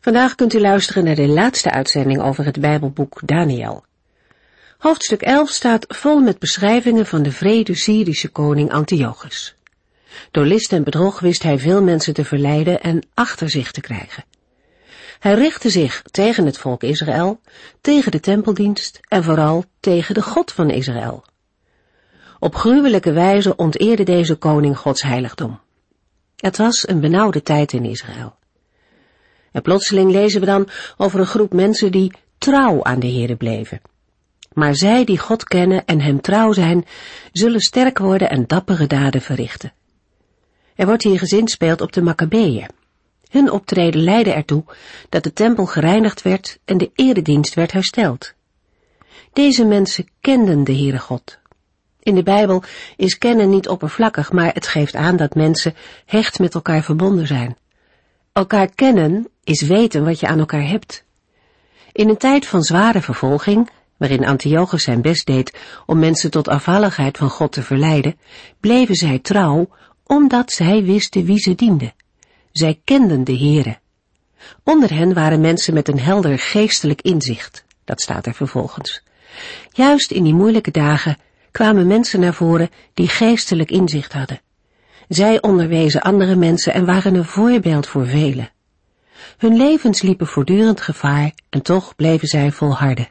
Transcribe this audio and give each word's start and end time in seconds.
Vandaag 0.00 0.34
kunt 0.34 0.54
u 0.54 0.60
luisteren 0.60 1.04
naar 1.04 1.14
de 1.14 1.28
laatste 1.28 1.70
uitzending 1.70 2.20
over 2.20 2.44
het 2.44 2.60
Bijbelboek 2.60 3.20
Daniel. 3.24 3.84
Hoofdstuk 4.78 5.22
11 5.22 5.50
staat 5.50 5.84
vol 5.88 6.20
met 6.20 6.38
beschrijvingen 6.38 7.06
van 7.06 7.22
de 7.22 7.32
vrede 7.32 7.74
Syrische 7.74 8.28
koning 8.28 8.72
Antiochus. 8.72 9.54
Door 10.30 10.44
list 10.44 10.72
en 10.72 10.84
bedrog 10.84 11.20
wist 11.20 11.42
hij 11.42 11.58
veel 11.58 11.82
mensen 11.82 12.14
te 12.14 12.24
verleiden 12.24 12.80
en 12.80 13.06
achter 13.14 13.50
zich 13.50 13.72
te 13.72 13.80
krijgen. 13.80 14.24
Hij 15.18 15.34
richtte 15.34 15.70
zich 15.70 16.02
tegen 16.10 16.46
het 16.46 16.58
volk 16.58 16.82
Israël, 16.82 17.40
tegen 17.80 18.10
de 18.10 18.20
tempeldienst 18.20 19.00
en 19.08 19.24
vooral 19.24 19.64
tegen 19.80 20.14
de 20.14 20.22
God 20.22 20.52
van 20.52 20.70
Israël. 20.70 21.24
Op 22.38 22.54
gruwelijke 22.54 23.12
wijze 23.12 23.56
onteerde 23.56 24.02
deze 24.02 24.34
koning 24.34 24.78
Gods 24.78 25.02
heiligdom. 25.02 25.60
Het 26.36 26.56
was 26.56 26.88
een 26.88 27.00
benauwde 27.00 27.42
tijd 27.42 27.72
in 27.72 27.84
Israël. 27.84 28.38
En 29.52 29.62
plotseling 29.62 30.10
lezen 30.10 30.40
we 30.40 30.46
dan 30.46 30.68
over 30.96 31.20
een 31.20 31.26
groep 31.26 31.52
mensen 31.52 31.92
die 31.92 32.12
trouw 32.38 32.82
aan 32.82 33.00
de 33.00 33.10
Heere 33.10 33.36
bleven. 33.36 33.80
Maar 34.52 34.74
zij 34.74 35.04
die 35.04 35.18
God 35.18 35.44
kennen 35.44 35.84
en 35.84 36.00
hem 36.00 36.20
trouw 36.20 36.52
zijn, 36.52 36.86
zullen 37.32 37.60
sterk 37.60 37.98
worden 37.98 38.30
en 38.30 38.46
dappere 38.46 38.86
daden 38.86 39.20
verrichten. 39.20 39.72
Er 40.74 40.86
wordt 40.86 41.02
hier 41.02 41.18
gezinspeeld 41.18 41.80
op 41.80 41.92
de 41.92 42.02
Maccabeeën. 42.02 42.68
Hun 43.30 43.50
optreden 43.50 44.02
leidde 44.02 44.32
ertoe 44.32 44.64
dat 45.08 45.24
de 45.24 45.32
tempel 45.32 45.66
gereinigd 45.66 46.22
werd 46.22 46.58
en 46.64 46.78
de 46.78 46.90
eredienst 46.94 47.54
werd 47.54 47.72
hersteld. 47.72 48.32
Deze 49.32 49.64
mensen 49.64 50.08
kenden 50.20 50.64
de 50.64 50.72
Heere 50.72 50.98
God. 50.98 51.38
In 52.02 52.14
de 52.14 52.22
Bijbel 52.22 52.62
is 52.96 53.18
kennen 53.18 53.50
niet 53.50 53.68
oppervlakkig, 53.68 54.32
maar 54.32 54.54
het 54.54 54.66
geeft 54.66 54.94
aan 54.94 55.16
dat 55.16 55.34
mensen 55.34 55.74
hecht 56.06 56.38
met 56.38 56.54
elkaar 56.54 56.82
verbonden 56.82 57.26
zijn. 57.26 57.56
Elkaar 58.32 58.68
kennen 58.74 59.28
is 59.44 59.62
weten 59.62 60.04
wat 60.04 60.20
je 60.20 60.26
aan 60.26 60.38
elkaar 60.38 60.68
hebt. 60.68 61.04
In 61.92 62.08
een 62.08 62.16
tijd 62.16 62.46
van 62.46 62.62
zware 62.62 63.00
vervolging, 63.00 63.70
waarin 63.96 64.26
Antiochus 64.26 64.82
zijn 64.82 65.02
best 65.02 65.26
deed 65.26 65.58
om 65.86 65.98
mensen 65.98 66.30
tot 66.30 66.48
afvalligheid 66.48 67.18
van 67.18 67.30
God 67.30 67.52
te 67.52 67.62
verleiden, 67.62 68.18
bleven 68.60 68.94
zij 68.94 69.18
trouw, 69.18 69.68
omdat 70.04 70.52
zij 70.52 70.84
wisten 70.84 71.24
wie 71.24 71.38
ze 71.38 71.54
dienden. 71.54 71.94
Zij 72.52 72.80
kenden 72.84 73.24
de 73.24 73.36
Heere. 73.36 73.78
Onder 74.64 74.94
hen 74.94 75.14
waren 75.14 75.40
mensen 75.40 75.74
met 75.74 75.88
een 75.88 76.00
helder 76.00 76.38
geestelijk 76.38 77.02
inzicht, 77.02 77.64
dat 77.84 78.00
staat 78.00 78.26
er 78.26 78.34
vervolgens. 78.34 79.02
Juist 79.70 80.10
in 80.10 80.22
die 80.22 80.34
moeilijke 80.34 80.70
dagen 80.70 81.18
kwamen 81.50 81.86
mensen 81.86 82.20
naar 82.20 82.34
voren 82.34 82.70
die 82.94 83.08
geestelijk 83.08 83.70
inzicht 83.70 84.12
hadden. 84.12 84.40
Zij 85.10 85.42
onderwezen 85.42 86.00
andere 86.00 86.36
mensen 86.36 86.74
en 86.74 86.84
waren 86.84 87.14
een 87.14 87.24
voorbeeld 87.24 87.86
voor 87.86 88.06
velen. 88.06 88.50
Hun 89.38 89.56
levens 89.56 90.02
liepen 90.02 90.26
voortdurend 90.26 90.80
gevaar 90.80 91.32
en 91.48 91.62
toch 91.62 91.96
bleven 91.96 92.28
zij 92.28 92.52
volharden. 92.52 93.08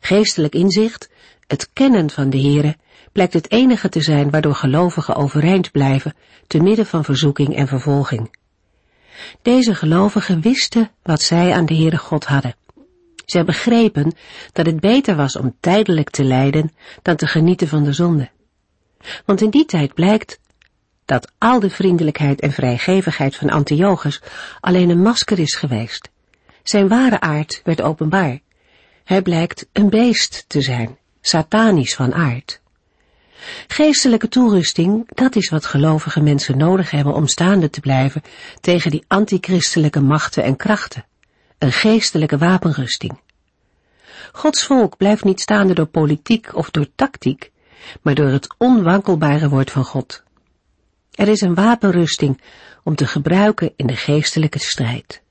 Geestelijk 0.00 0.54
inzicht, 0.54 1.10
het 1.46 1.70
kennen 1.72 2.10
van 2.10 2.30
de 2.30 2.40
Heere, 2.40 2.76
blijkt 3.12 3.32
het 3.32 3.50
enige 3.50 3.88
te 3.88 4.00
zijn 4.00 4.30
waardoor 4.30 4.54
gelovigen 4.54 5.16
overeind 5.16 5.70
blijven 5.70 6.14
te 6.46 6.62
midden 6.62 6.86
van 6.86 7.04
verzoeking 7.04 7.56
en 7.56 7.66
vervolging. 7.66 8.36
Deze 9.42 9.74
gelovigen 9.74 10.40
wisten 10.40 10.90
wat 11.02 11.22
zij 11.22 11.52
aan 11.52 11.66
de 11.66 11.74
Heere 11.74 11.98
God 11.98 12.24
hadden. 12.24 12.56
Zij 13.26 13.44
begrepen 13.44 14.12
dat 14.52 14.66
het 14.66 14.80
beter 14.80 15.16
was 15.16 15.36
om 15.36 15.56
tijdelijk 15.60 16.10
te 16.10 16.24
lijden 16.24 16.72
dan 17.02 17.16
te 17.16 17.26
genieten 17.26 17.68
van 17.68 17.84
de 17.84 17.92
zonde. 17.92 18.30
Want 19.24 19.40
in 19.40 19.50
die 19.50 19.64
tijd 19.64 19.94
blijkt 19.94 20.39
dat 21.10 21.32
al 21.38 21.60
de 21.60 21.70
vriendelijkheid 21.70 22.40
en 22.40 22.52
vrijgevigheid 22.52 23.36
van 23.36 23.50
Antiochus 23.50 24.22
alleen 24.60 24.90
een 24.90 25.02
masker 25.02 25.38
is 25.38 25.54
geweest. 25.54 26.10
Zijn 26.62 26.88
ware 26.88 27.20
aard 27.20 27.60
werd 27.64 27.80
openbaar. 27.80 28.38
Hij 29.04 29.22
blijkt 29.22 29.66
een 29.72 29.90
beest 29.90 30.44
te 30.46 30.62
zijn, 30.62 30.98
satanisch 31.20 31.94
van 31.94 32.14
aard. 32.14 32.60
Geestelijke 33.66 34.28
toerusting, 34.28 35.08
dat 35.14 35.36
is 35.36 35.48
wat 35.48 35.66
gelovige 35.66 36.20
mensen 36.20 36.56
nodig 36.56 36.90
hebben 36.90 37.14
om 37.14 37.26
staande 37.26 37.70
te 37.70 37.80
blijven 37.80 38.22
tegen 38.60 38.90
die 38.90 39.04
antichristelijke 39.06 40.00
machten 40.00 40.42
en 40.42 40.56
krachten. 40.56 41.04
Een 41.58 41.72
geestelijke 41.72 42.38
wapenrusting. 42.38 43.20
Gods 44.32 44.64
volk 44.64 44.96
blijft 44.96 45.24
niet 45.24 45.40
staande 45.40 45.74
door 45.74 45.86
politiek 45.86 46.56
of 46.56 46.70
door 46.70 46.86
tactiek, 46.94 47.50
maar 48.02 48.14
door 48.14 48.28
het 48.28 48.54
onwankelbare 48.58 49.48
woord 49.48 49.70
van 49.70 49.84
God. 49.84 50.22
Er 51.14 51.28
is 51.28 51.40
een 51.40 51.54
wapenrusting 51.54 52.40
om 52.82 52.94
te 52.94 53.06
gebruiken 53.06 53.72
in 53.76 53.86
de 53.86 53.96
geestelijke 53.96 54.58
strijd. 54.58 55.22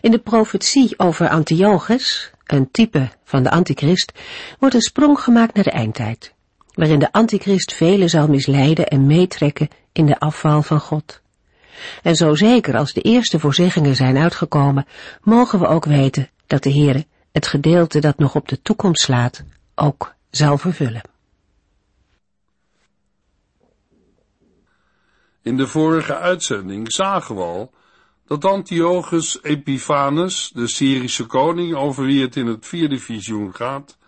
In 0.00 0.10
de 0.10 0.18
profetie 0.18 0.98
over 0.98 1.28
Antiochus, 1.28 2.30
een 2.46 2.70
type 2.70 3.08
van 3.24 3.42
de 3.42 3.50
antichrist, 3.50 4.12
wordt 4.58 4.74
een 4.74 4.80
sprong 4.80 5.20
gemaakt 5.20 5.54
naar 5.54 5.64
de 5.64 5.70
eindtijd, 5.70 6.34
waarin 6.74 6.98
de 6.98 7.12
antichrist 7.12 7.72
velen 7.72 8.08
zal 8.08 8.28
misleiden 8.28 8.88
en 8.88 9.06
meetrekken 9.06 9.68
in 9.92 10.06
de 10.06 10.18
afval 10.18 10.62
van 10.62 10.80
God. 10.80 11.20
En 12.02 12.16
zo 12.16 12.34
zeker 12.34 12.76
als 12.76 12.92
de 12.92 13.00
eerste 13.00 13.38
voorzeggingen 13.38 13.96
zijn 13.96 14.16
uitgekomen, 14.16 14.86
mogen 15.22 15.58
we 15.58 15.66
ook 15.66 15.84
weten 15.84 16.28
dat 16.46 16.62
de 16.62 16.72
Heere 16.72 17.06
het 17.32 17.46
gedeelte 17.46 18.00
dat 18.00 18.18
nog 18.18 18.34
op 18.34 18.48
de 18.48 18.62
toekomst 18.62 19.02
slaat, 19.02 19.44
ook 19.74 20.14
zal 20.30 20.58
vervullen. 20.58 21.02
In 25.42 25.56
de 25.56 25.66
vorige 25.66 26.16
uitzending 26.16 26.92
zagen 26.92 27.34
we 27.34 27.42
al 27.42 27.72
dat 28.26 28.44
Antiochus 28.44 29.42
Epiphanes, 29.42 30.50
de 30.54 30.66
Syrische 30.66 31.26
koning 31.26 31.74
over 31.74 32.04
wie 32.04 32.22
het 32.22 32.36
in 32.36 32.46
het 32.46 32.66
vierde 32.66 32.98
visioen 32.98 33.54
gaat, 33.54 33.98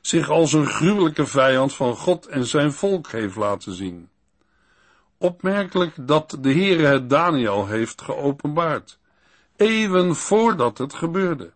zich 0.00 0.30
als 0.30 0.52
een 0.52 0.66
gruwelijke 0.66 1.26
vijand 1.26 1.74
van 1.74 1.96
God 1.96 2.26
en 2.26 2.46
zijn 2.46 2.72
volk 2.72 3.10
heeft 3.10 3.36
laten 3.36 3.72
zien. 3.72 4.08
Opmerkelijk 5.18 5.94
dat 6.06 6.36
de 6.40 6.52
Heere 6.52 6.86
het 6.86 7.10
Daniel 7.10 7.66
heeft 7.66 8.02
geopenbaard, 8.02 8.98
eeuwen 9.56 10.14
voordat 10.14 10.78
het 10.78 10.94
gebeurde. 10.94 11.52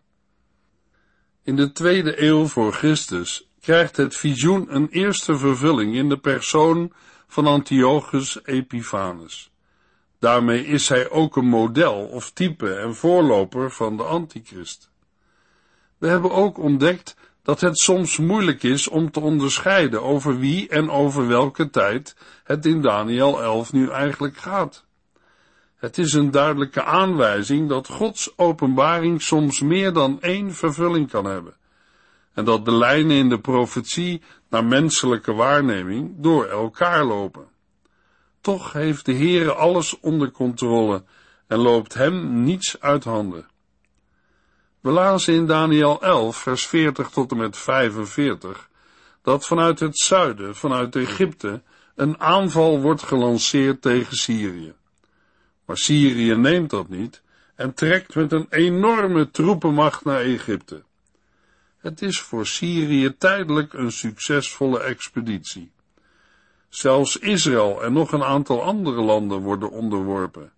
In 1.43 1.55
de 1.55 1.71
tweede 1.71 2.21
eeuw 2.23 2.45
voor 2.45 2.73
Christus 2.73 3.49
krijgt 3.59 3.97
het 3.97 4.15
visioen 4.15 4.75
een 4.75 4.89
eerste 4.89 5.37
vervulling 5.37 5.95
in 5.95 6.09
de 6.09 6.17
persoon 6.17 6.93
van 7.33 7.47
Antiochus 7.47 8.39
Epiphanes. 8.43 9.51
Daarmee 10.19 10.65
is 10.65 10.89
hij 10.89 11.09
ook 11.09 11.35
een 11.35 11.47
model 11.47 11.95
of 11.95 12.31
type 12.31 12.73
en 12.73 12.95
voorloper 12.95 13.71
van 13.71 13.97
de 13.97 14.03
antichrist. 14.03 14.91
We 15.97 16.07
hebben 16.07 16.31
ook 16.31 16.57
ontdekt 16.57 17.15
dat 17.43 17.61
het 17.61 17.79
soms 17.79 18.17
moeilijk 18.17 18.63
is 18.63 18.87
om 18.87 19.11
te 19.11 19.19
onderscheiden 19.19 20.03
over 20.03 20.39
wie 20.39 20.69
en 20.69 20.89
over 20.89 21.27
welke 21.27 21.69
tijd 21.69 22.15
het 22.43 22.65
in 22.65 22.81
Daniel 22.81 23.41
11 23.41 23.73
nu 23.73 23.89
eigenlijk 23.89 24.37
gaat. 24.37 24.85
Het 25.75 25.97
is 25.97 26.13
een 26.13 26.31
duidelijke 26.31 26.83
aanwijzing 26.83 27.69
dat 27.69 27.87
Gods 27.87 28.37
openbaring 28.37 29.21
soms 29.21 29.61
meer 29.61 29.93
dan 29.93 30.21
één 30.21 30.53
vervulling 30.53 31.09
kan 31.09 31.25
hebben 31.25 31.55
en 32.33 32.45
dat 32.45 32.65
de 32.65 32.71
lijnen 32.71 33.17
in 33.17 33.29
de 33.29 33.39
profetie 33.39 34.21
naar 34.49 34.65
menselijke 34.65 35.33
waarneming 35.33 36.13
door 36.17 36.45
elkaar 36.45 37.03
lopen. 37.03 37.47
Toch 38.41 38.73
heeft 38.73 39.05
de 39.05 39.13
Heere 39.13 39.53
alles 39.53 39.99
onder 39.99 40.31
controle 40.31 41.03
en 41.47 41.57
loopt 41.57 41.93
hem 41.93 42.43
niets 42.43 42.79
uit 42.79 43.03
handen. 43.03 43.47
We 44.79 44.89
lazen 44.89 45.33
in 45.33 45.45
Daniel 45.45 46.01
11, 46.01 46.37
vers 46.37 46.65
40 46.65 47.09
tot 47.09 47.31
en 47.31 47.37
met 47.37 47.57
45, 47.57 48.69
dat 49.21 49.45
vanuit 49.45 49.79
het 49.79 49.97
zuiden, 49.97 50.55
vanuit 50.55 50.95
Egypte, 50.95 51.61
een 51.95 52.19
aanval 52.19 52.81
wordt 52.81 53.03
gelanceerd 53.03 53.81
tegen 53.81 54.15
Syrië. 54.15 54.73
Maar 55.65 55.77
Syrië 55.77 56.35
neemt 56.35 56.69
dat 56.69 56.89
niet 56.89 57.21
en 57.55 57.73
trekt 57.73 58.15
met 58.15 58.31
een 58.31 58.47
enorme 58.49 59.31
troepenmacht 59.31 60.05
naar 60.05 60.19
Egypte. 60.19 60.83
Het 61.83 62.01
is 62.01 62.19
voor 62.19 62.45
Syrië 62.45 63.17
tijdelijk 63.17 63.73
een 63.73 63.91
succesvolle 63.91 64.79
expeditie. 64.79 65.71
Zelfs 66.69 67.17
Israël 67.17 67.83
en 67.83 67.93
nog 67.93 68.11
een 68.11 68.23
aantal 68.23 68.63
andere 68.63 69.01
landen 69.01 69.39
worden 69.39 69.71
onderworpen. 69.71 70.51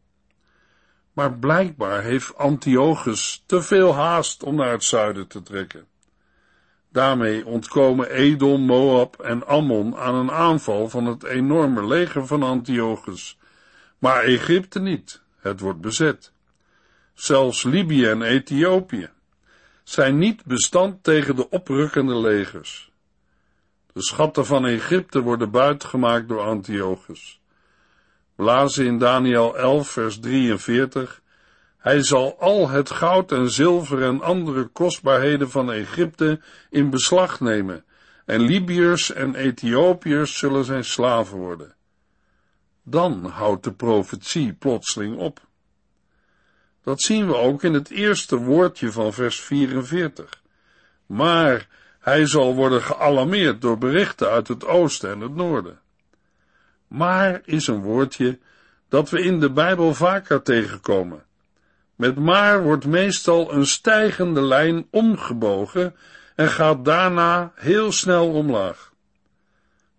Maar 1.14 1.34
blijkbaar 1.34 2.04
heeft 2.04 2.38
Antiochus 2.38 3.44
te 3.46 3.62
veel 3.62 3.94
haast 3.94 4.44
om 4.44 4.56
naar 4.56 4.72
het 4.72 4.84
zuiden 4.84 5.28
te 5.28 5.42
trekken. 5.42 5.88
Daarmee 6.90 7.46
ontkomen 7.46 8.10
Edom, 8.10 8.62
Moab 8.62 9.20
en 9.20 9.48
Ammon 9.48 9.96
aan 9.98 10.16
een 10.16 10.32
aanval 10.32 10.90
van 10.90 11.06
het 11.06 11.24
enorme 11.24 11.88
leger 11.88 12.28
van 12.28 12.44
Antiochus. 12.44 13.38
Maar 13.98 14.24
Egypte 14.24 14.80
niet, 14.80 15.22
het 15.40 15.60
wordt 15.60 15.82
bezet. 15.82 16.32
Zelfs 17.14 17.64
Libië 17.64 18.06
en 18.06 18.22
Ethiopië 18.22 19.14
zijn 19.90 20.18
niet 20.18 20.46
bestand 20.46 21.04
tegen 21.04 21.36
de 21.36 21.50
oprukkende 21.50 22.18
legers. 22.18 22.92
De 23.94 24.04
schatten 24.04 24.46
van 24.46 24.66
Egypte 24.66 25.22
worden 25.22 25.52
buitgemaakt 25.52 26.28
door 26.28 26.42
Antiochus. 26.42 27.40
We 28.36 28.44
lazen 28.44 28.86
in 28.86 28.98
Daniel 28.98 29.58
11 29.58 29.90
vers 29.90 30.20
43 30.20 31.24
hij 31.86 32.04
zal 32.04 32.40
al 32.40 32.70
het 32.70 32.90
goud 32.90 33.32
en 33.32 33.50
zilver 33.50 34.04
en 34.04 34.22
andere 34.22 34.66
kostbaarheden 34.66 35.50
van 35.50 35.72
Egypte 35.72 36.42
in 36.70 36.90
beslag 36.90 37.40
nemen, 37.40 37.86
en 38.26 38.42
Libiërs 38.42 39.14
en 39.14 39.36
Ethiopiërs 39.36 40.38
zullen 40.38 40.66
zijn 40.66 40.84
slaven 40.84 41.38
worden. 41.38 41.76
Dan 42.84 43.26
houdt 43.26 43.64
de 43.64 43.74
profetie 43.74 44.54
plotseling 44.54 45.18
op. 45.18 45.45
Dat 46.86 47.02
zien 47.02 47.28
we 47.28 47.36
ook 47.36 47.64
in 47.64 47.74
het 47.74 47.90
eerste 47.90 48.38
woordje 48.38 48.92
van 48.92 49.14
vers 49.14 49.42
44. 49.42 50.42
Maar 51.06 51.68
hij 52.00 52.28
zal 52.28 52.56
worden 52.56 52.82
gealarmeerd 52.82 53.62
door 53.62 53.78
berichten 53.78 54.30
uit 54.30 54.48
het 54.48 54.66
oosten 54.66 55.12
en 55.12 55.20
het 55.20 55.36
noorden. 55.36 55.80
Maar 56.88 57.42
is 57.46 57.68
een 57.68 57.82
woordje 57.82 58.40
dat 58.90 59.10
we 59.10 59.22
in 59.22 59.40
de 59.40 59.52
Bijbel 59.52 59.94
vaker 59.94 60.42
tegenkomen. 60.42 61.24
Met 61.96 62.16
maar 62.16 62.64
wordt 62.64 62.86
meestal 62.86 63.54
een 63.54 63.68
stijgende 63.68 64.42
lijn 64.42 64.88
omgebogen 64.90 65.96
en 66.36 66.48
gaat 66.48 66.86
daarna 66.86 67.52
heel 67.56 67.92
snel 67.92 68.32
omlaag. 68.32 68.92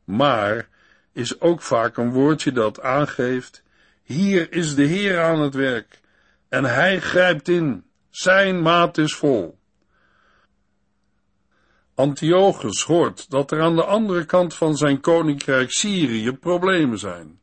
Maar 0.04 0.68
is 1.12 1.40
ook 1.40 1.62
vaak 1.62 1.96
een 1.96 2.12
woordje 2.12 2.52
dat 2.52 2.80
aangeeft, 2.80 3.62
hier 4.02 4.52
is 4.52 4.74
de 4.74 4.84
Heer 4.84 5.22
aan 5.22 5.40
het 5.40 5.54
werk 5.54 6.04
en 6.48 6.64
hij 6.64 7.00
grijpt 7.00 7.48
in, 7.48 7.84
zijn 8.10 8.62
maat 8.62 8.98
is 8.98 9.14
vol. 9.14 9.58
Antiochus 11.94 12.82
hoort 12.82 13.30
dat 13.30 13.50
er 13.50 13.62
aan 13.62 13.76
de 13.76 13.84
andere 13.84 14.24
kant 14.24 14.54
van 14.54 14.76
zijn 14.76 15.00
koninkrijk 15.00 15.72
Syrië 15.72 16.32
problemen 16.32 16.98
zijn. 16.98 17.40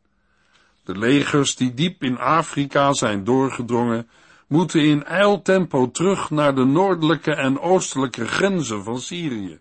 De 0.83 0.97
legers 0.97 1.55
die 1.55 1.73
diep 1.73 2.03
in 2.03 2.17
Afrika 2.17 2.93
zijn 2.93 3.23
doorgedrongen, 3.23 4.09
moeten 4.47 4.81
in 4.81 5.03
eiltempo 5.03 5.91
terug 5.91 6.29
naar 6.29 6.55
de 6.55 6.65
noordelijke 6.65 7.35
en 7.35 7.59
oostelijke 7.59 8.27
grenzen 8.27 8.83
van 8.83 8.99
Syrië. 8.99 9.59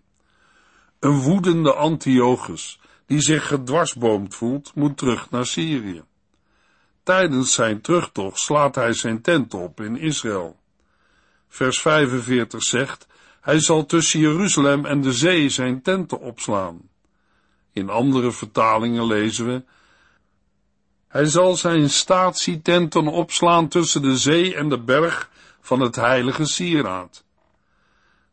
Een 0.99 1.21
woedende 1.21 1.73
Antiochus, 1.73 2.79
die 3.05 3.21
zich 3.21 3.47
gedwarsboomd 3.47 4.35
voelt, 4.35 4.71
moet 4.75 4.97
terug 4.97 5.29
naar 5.29 5.45
Syrië. 5.45 6.03
Tijdens 7.03 7.53
zijn 7.53 7.81
terugtocht 7.81 8.39
slaat 8.39 8.75
hij 8.75 8.93
zijn 8.93 9.21
tent 9.21 9.53
op 9.53 9.81
in 9.81 9.97
Israël. 9.97 10.59
Vers 11.47 11.81
45 11.81 12.63
zegt, 12.63 13.07
hij 13.41 13.59
zal 13.59 13.85
tussen 13.85 14.19
Jeruzalem 14.19 14.85
en 14.85 15.01
de 15.01 15.13
zee 15.13 15.49
zijn 15.49 15.81
tenten 15.81 16.19
opslaan. 16.19 16.89
In 17.71 17.89
andere 17.89 18.31
vertalingen 18.31 19.05
lezen 19.05 19.45
we, 19.45 19.63
hij 21.07 21.25
zal 21.25 21.55
zijn 21.55 21.89
statietenten 21.89 23.07
opslaan 23.07 23.67
tussen 23.67 24.01
de 24.01 24.17
zee 24.17 24.55
en 24.55 24.69
de 24.69 24.79
berg 24.79 25.29
van 25.61 25.79
het 25.79 25.95
heilige 25.95 26.45
sieraad. 26.45 27.23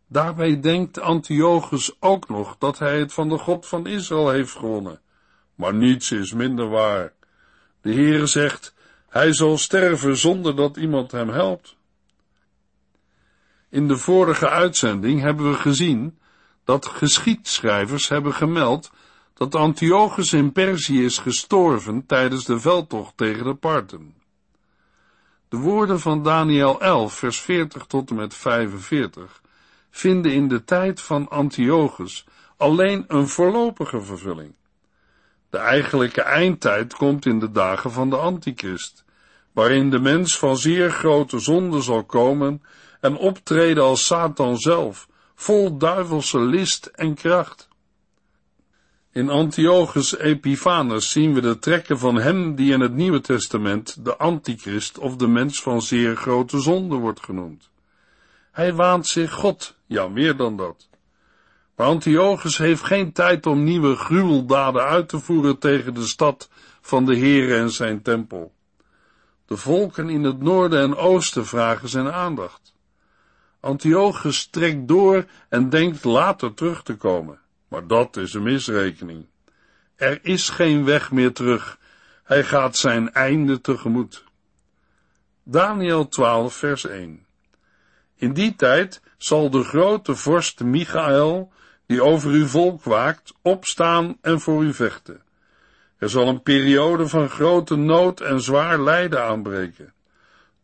Daarbij 0.06 0.60
denkt 0.60 1.00
Antiochus 1.00 1.96
ook 2.00 2.28
nog 2.28 2.56
dat 2.58 2.78
hij 2.78 2.98
het 2.98 3.12
van 3.12 3.28
de 3.28 3.38
God 3.38 3.66
van 3.66 3.86
Israël 3.86 4.30
heeft 4.30 4.52
gewonnen. 4.52 5.00
Maar 5.54 5.74
niets 5.74 6.10
is 6.10 6.32
minder 6.32 6.68
waar. 6.68 7.12
De 7.82 7.94
Heere 7.94 8.26
zegt, 8.26 8.74
hij 9.08 9.32
zal 9.32 9.58
sterven 9.58 10.16
zonder 10.16 10.56
dat 10.56 10.76
iemand 10.76 11.12
hem 11.12 11.28
helpt. 11.28 11.76
In 13.68 13.88
de 13.88 13.96
vorige 13.96 14.48
uitzending 14.48 15.20
hebben 15.20 15.50
we 15.50 15.56
gezien 15.56 16.18
dat 16.64 16.86
geschiedschrijvers 16.86 18.08
hebben 18.08 18.34
gemeld 18.34 18.90
dat 19.34 19.54
Antiochus 19.54 20.32
in 20.32 20.52
Perzië 20.52 21.04
is 21.04 21.18
gestorven 21.18 22.06
tijdens 22.06 22.44
de 22.44 22.60
veldtocht 22.60 23.16
tegen 23.16 23.44
de 23.44 23.54
Parten. 23.54 24.14
De 25.48 25.56
woorden 25.56 26.00
van 26.00 26.22
Daniel 26.22 26.80
11, 26.80 27.14
vers 27.14 27.40
40 27.40 27.86
tot 27.86 28.10
en 28.10 28.16
met 28.16 28.34
45 28.34 29.40
vinden 29.90 30.32
in 30.32 30.48
de 30.48 30.64
tijd 30.64 31.00
van 31.00 31.28
Antiochus 31.28 32.26
alleen 32.56 33.04
een 33.08 33.28
voorlopige 33.28 34.00
vervulling. 34.00 34.54
De 35.50 35.58
eigenlijke 35.58 36.22
eindtijd 36.22 36.94
komt 36.94 37.26
in 37.26 37.38
de 37.38 37.50
dagen 37.50 37.92
van 37.92 38.10
de 38.10 38.16
Antichrist, 38.16 39.04
waarin 39.52 39.90
de 39.90 39.98
mens 39.98 40.38
van 40.38 40.56
zeer 40.56 40.90
grote 40.90 41.38
zonde 41.38 41.82
zal 41.82 42.04
komen 42.04 42.62
en 43.00 43.16
optreden 43.16 43.82
als 43.82 44.06
Satan 44.06 44.58
zelf, 44.58 45.08
vol 45.34 45.76
duivelse 45.76 46.38
list 46.38 46.86
en 46.86 47.14
kracht. 47.14 47.68
In 49.12 49.28
Antiochus 49.28 50.16
Epiphanes 50.16 51.10
zien 51.10 51.34
we 51.34 51.40
de 51.40 51.58
trekken 51.58 51.98
van 51.98 52.16
hem 52.16 52.54
die 52.54 52.72
in 52.72 52.80
het 52.80 52.94
Nieuwe 52.94 53.20
Testament 53.20 54.04
de 54.04 54.16
antichrist 54.16 54.98
of 54.98 55.16
de 55.16 55.26
mens 55.26 55.62
van 55.62 55.82
zeer 55.82 56.16
grote 56.16 56.60
zonde 56.60 56.96
wordt 56.96 57.24
genoemd. 57.24 57.70
Hij 58.52 58.74
waant 58.74 59.06
zich 59.06 59.32
God, 59.32 59.76
ja 59.86 60.08
meer 60.08 60.36
dan 60.36 60.56
dat. 60.56 60.89
Maar 61.80 61.88
Antiochus 61.88 62.58
heeft 62.58 62.82
geen 62.82 63.12
tijd 63.12 63.46
om 63.46 63.64
nieuwe 63.64 63.96
gruweldaden 63.96 64.82
uit 64.82 65.08
te 65.08 65.18
voeren 65.18 65.58
tegen 65.58 65.94
de 65.94 66.06
stad 66.06 66.48
van 66.80 67.04
de 67.04 67.16
Heere 67.16 67.54
en 67.54 67.70
zijn 67.70 68.02
tempel. 68.02 68.54
De 69.46 69.56
volken 69.56 70.08
in 70.08 70.24
het 70.24 70.40
noorden 70.40 70.80
en 70.80 70.96
oosten 70.96 71.46
vragen 71.46 71.88
zijn 71.88 72.12
aandacht. 72.12 72.74
Antiochus 73.60 74.46
trekt 74.46 74.88
door 74.88 75.26
en 75.48 75.68
denkt 75.68 76.04
later 76.04 76.54
terug 76.54 76.82
te 76.82 76.96
komen. 76.96 77.40
Maar 77.68 77.86
dat 77.86 78.16
is 78.16 78.34
een 78.34 78.42
misrekening. 78.42 79.26
Er 79.96 80.18
is 80.22 80.48
geen 80.48 80.84
weg 80.84 81.10
meer 81.10 81.32
terug. 81.32 81.78
Hij 82.24 82.44
gaat 82.44 82.76
zijn 82.76 83.12
einde 83.12 83.60
tegemoet. 83.60 84.24
Daniel 85.42 86.08
12, 86.08 86.54
vers 86.54 86.86
1. 86.86 87.26
In 88.16 88.32
die 88.32 88.56
tijd 88.56 89.02
zal 89.18 89.50
de 89.50 89.62
grote 89.62 90.14
vorst 90.14 90.60
Michael, 90.60 91.52
die 91.90 92.02
over 92.02 92.30
uw 92.30 92.46
volk 92.46 92.84
waakt, 92.84 93.34
opstaan 93.42 94.16
en 94.20 94.40
voor 94.40 94.62
u 94.62 94.74
vechten. 94.74 95.22
Er 95.98 96.10
zal 96.10 96.28
een 96.28 96.42
periode 96.42 97.08
van 97.08 97.28
grote 97.28 97.76
nood 97.76 98.20
en 98.20 98.40
zwaar 98.40 98.80
lijden 98.80 99.24
aanbreken. 99.24 99.92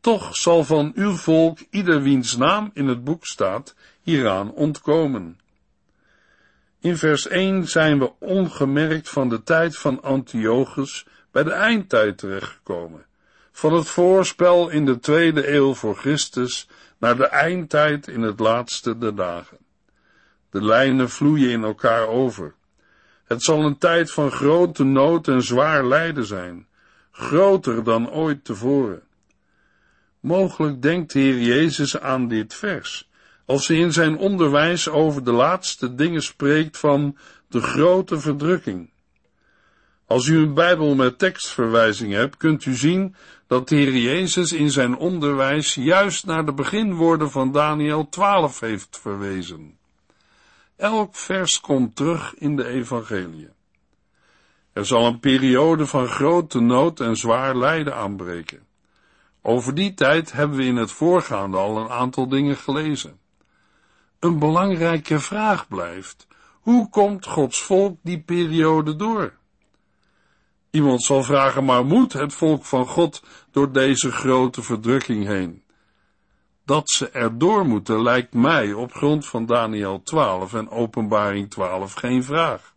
Toch 0.01 0.37
zal 0.37 0.65
van 0.65 0.93
uw 0.95 1.17
volk 1.17 1.59
ieder 1.71 2.03
wiens 2.03 2.37
naam 2.37 2.71
in 2.75 2.87
het 2.87 3.05
boek 3.05 3.27
staat, 3.27 3.75
hieraan 4.03 4.53
ontkomen. 4.53 5.39
In 6.81 6.97
vers 6.97 7.27
1 7.29 7.69
zijn 7.69 7.99
we 7.99 8.13
ongemerkt 8.19 9.09
van 9.09 9.29
de 9.29 9.43
tijd 9.43 9.77
van 9.77 10.03
Antiochus 10.03 11.07
bij 11.31 11.43
de 11.43 11.53
eindtijd 11.53 12.19
terechtgekomen. 12.19 13.07
Van 13.53 13.73
het 13.73 13.89
voorspel 13.89 14.69
in 14.69 14.85
de 14.85 14.99
tweede 14.99 15.53
eeuw 15.53 15.75
voor 15.75 15.97
Christus 15.97 16.69
naar 16.99 17.17
de 17.17 17.27
eindtijd 17.27 18.09
in 18.09 18.23
het 18.23 18.41
laatste 18.41 18.99
der 18.99 19.15
dagen. 19.15 19.65
De 20.51 20.65
lijnen 20.65 21.11
vloeien 21.11 21.51
in 21.51 21.65
elkaar 21.65 22.07
over. 22.07 22.55
Het 23.25 23.43
zal 23.43 23.65
een 23.65 23.79
tijd 23.79 24.11
van 24.11 24.31
grote 24.31 24.85
nood 24.85 25.29
en 25.29 25.43
zwaar 25.43 25.87
lijden 25.87 26.27
zijn, 26.27 26.67
groter 27.11 27.85
dan 27.85 28.11
ooit 28.11 28.45
tevoren. 28.45 29.03
Mogelijk 30.21 30.83
denkt 30.83 31.13
de 31.13 31.19
Heer 31.19 31.41
Jezus 31.41 32.01
aan 32.01 32.29
dit 32.29 32.55
vers, 32.55 33.09
als 33.45 33.69
hij 33.69 33.77
in 33.77 33.93
zijn 33.93 34.19
onderwijs 34.19 34.89
over 34.89 35.25
de 35.25 35.33
laatste 35.33 35.95
dingen 35.95 36.23
spreekt 36.23 36.79
van 36.79 37.17
de 37.49 37.61
grote 37.61 38.21
verdrukking. 38.21 38.91
Als 40.07 40.27
u 40.27 40.39
een 40.39 40.55
Bijbel 40.55 40.95
met 40.95 41.19
tekstverwijzing 41.19 42.13
hebt, 42.13 42.37
kunt 42.37 42.65
u 42.65 42.75
zien 42.75 43.15
dat 43.47 43.69
de 43.69 43.77
Heer 43.77 43.97
Jezus 43.97 44.53
in 44.53 44.71
zijn 44.71 44.97
onderwijs 44.97 45.75
juist 45.75 46.27
naar 46.27 46.47
de 46.47 46.53
beginwoorden 46.53 47.31
van 47.31 47.53
Daniel 47.53 48.09
12 48.09 48.61
heeft 48.61 48.99
verwezen. 49.03 49.79
Elk 50.77 51.15
vers 51.15 51.61
komt 51.61 51.97
terug 51.97 52.35
in 52.35 52.57
de 52.57 52.67
evangelie. 52.67 53.49
Er 54.73 54.87
zal 54.87 55.07
een 55.07 55.21
periode 55.21 55.87
van 55.87 56.07
grote 56.07 56.61
nood 56.61 57.01
en 57.01 57.17
zwaar 57.17 57.57
lijden 57.57 57.95
aanbreken. 57.95 58.67
Over 59.43 59.75
die 59.75 59.95
tijd 59.95 60.33
hebben 60.33 60.57
we 60.57 60.65
in 60.65 60.77
het 60.77 60.93
voorgaande 60.93 61.57
al 61.57 61.79
een 61.79 61.89
aantal 61.89 62.29
dingen 62.29 62.57
gelezen. 62.57 63.19
Een 64.19 64.39
belangrijke 64.39 65.21
vraag 65.21 65.69
blijft, 65.69 66.27
hoe 66.61 66.89
komt 66.89 67.27
Gods 67.27 67.63
volk 67.63 67.99
die 68.03 68.21
periode 68.21 68.97
door? 68.97 69.33
Iemand 70.71 71.03
zal 71.03 71.23
vragen, 71.23 71.65
maar 71.65 71.85
moet 71.85 72.13
het 72.13 72.33
volk 72.33 72.65
van 72.65 72.87
God 72.87 73.23
door 73.51 73.73
deze 73.73 74.13
grote 74.13 74.63
verdrukking 74.63 75.27
heen? 75.27 75.63
Dat 76.67 76.91
ze 76.91 77.11
erdoor 77.11 77.67
moeten 77.67 78.03
lijkt 78.03 78.35
mij 78.35 78.73
op 78.73 78.93
grond 78.93 79.27
van 79.27 79.47
Daniel 79.47 80.03
12 80.03 80.55
en 80.55 80.71
Openbaring 80.71 81.51
12 81.51 81.93
geen 81.93 82.25
vraag. 82.25 82.75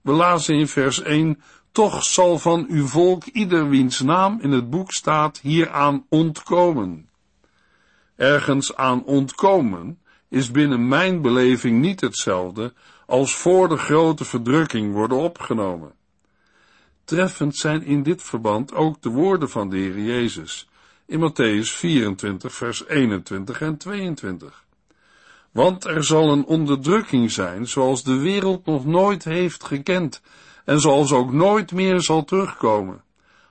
We 0.00 0.12
lazen 0.12 0.54
in 0.54 0.68
vers 0.68 1.02
1, 1.02 1.42
toch 1.70 2.04
zal 2.04 2.38
van 2.38 2.66
uw 2.68 2.86
volk 2.86 3.24
ieder 3.24 3.68
wiens 3.68 4.00
naam 4.00 4.38
in 4.40 4.50
het 4.50 4.70
boek 4.70 4.92
staat 4.92 5.38
hieraan 5.38 6.06
ontkomen. 6.08 7.08
Ergens 8.16 8.76
aan 8.76 9.04
ontkomen 9.04 9.98
is 10.28 10.50
binnen 10.50 10.88
mijn 10.88 11.22
beleving 11.22 11.80
niet 11.80 12.00
hetzelfde 12.00 12.74
als 13.06 13.34
voor 13.34 13.68
de 13.68 13.76
grote 13.76 14.24
verdrukking 14.24 14.92
worden 14.92 15.18
opgenomen. 15.18 15.92
Treffend 17.04 17.56
zijn 17.56 17.84
in 17.84 18.02
dit 18.02 18.22
verband 18.22 18.74
ook 18.74 19.02
de 19.02 19.10
woorden 19.10 19.50
van 19.50 19.70
de 19.70 19.76
Heer 19.76 19.98
Jezus 19.98 20.66
in 21.12 21.20
Matthäus 21.20 21.70
24, 21.70 22.52
vers 22.54 22.88
21 22.88 23.60
en 23.60 23.76
22. 23.76 24.64
Want 25.50 25.84
er 25.84 26.04
zal 26.04 26.32
een 26.32 26.44
onderdrukking 26.44 27.30
zijn 27.30 27.68
zoals 27.68 28.02
de 28.02 28.16
wereld 28.16 28.66
nog 28.66 28.84
nooit 28.84 29.24
heeft 29.24 29.64
gekend 29.64 30.22
en 30.64 30.80
zoals 30.80 31.12
ook 31.12 31.32
nooit 31.32 31.72
meer 31.72 32.00
zal 32.00 32.24
terugkomen. 32.24 33.02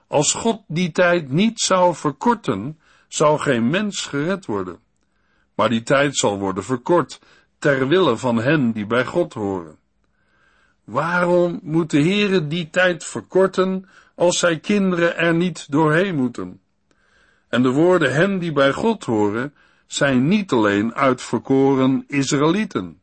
Als 0.06 0.32
God 0.32 0.62
die 0.66 0.92
tijd 0.92 1.30
niet 1.30 1.60
zou 1.60 1.94
verkorten, 1.94 2.78
zou 3.08 3.38
geen 3.38 3.70
mens 3.70 4.06
gered 4.06 4.46
worden. 4.46 4.78
Maar 5.54 5.68
die 5.68 5.82
tijd 5.82 6.16
zal 6.16 6.38
worden 6.38 6.64
verkort 6.64 7.20
ter 7.58 7.88
wille 7.88 8.16
van 8.16 8.36
hen 8.36 8.72
die 8.72 8.86
bij 8.86 9.04
God 9.04 9.34
horen. 9.34 9.76
Waarom 10.84 11.60
moet 11.62 11.90
de 11.90 12.02
Heere 12.02 12.46
die 12.46 12.70
tijd 12.70 13.04
verkorten 13.04 13.88
als 14.14 14.38
zij 14.38 14.58
kinderen 14.58 15.16
er 15.16 15.34
niet 15.34 15.66
doorheen 15.70 16.16
moeten? 16.16 16.61
En 17.52 17.62
de 17.62 17.70
woorden 17.70 18.14
hen 18.14 18.38
die 18.38 18.52
bij 18.52 18.72
God 18.72 19.04
horen 19.04 19.54
zijn 19.86 20.28
niet 20.28 20.52
alleen 20.52 20.94
uitverkoren 20.94 22.04
Israëlieten. 22.06 23.00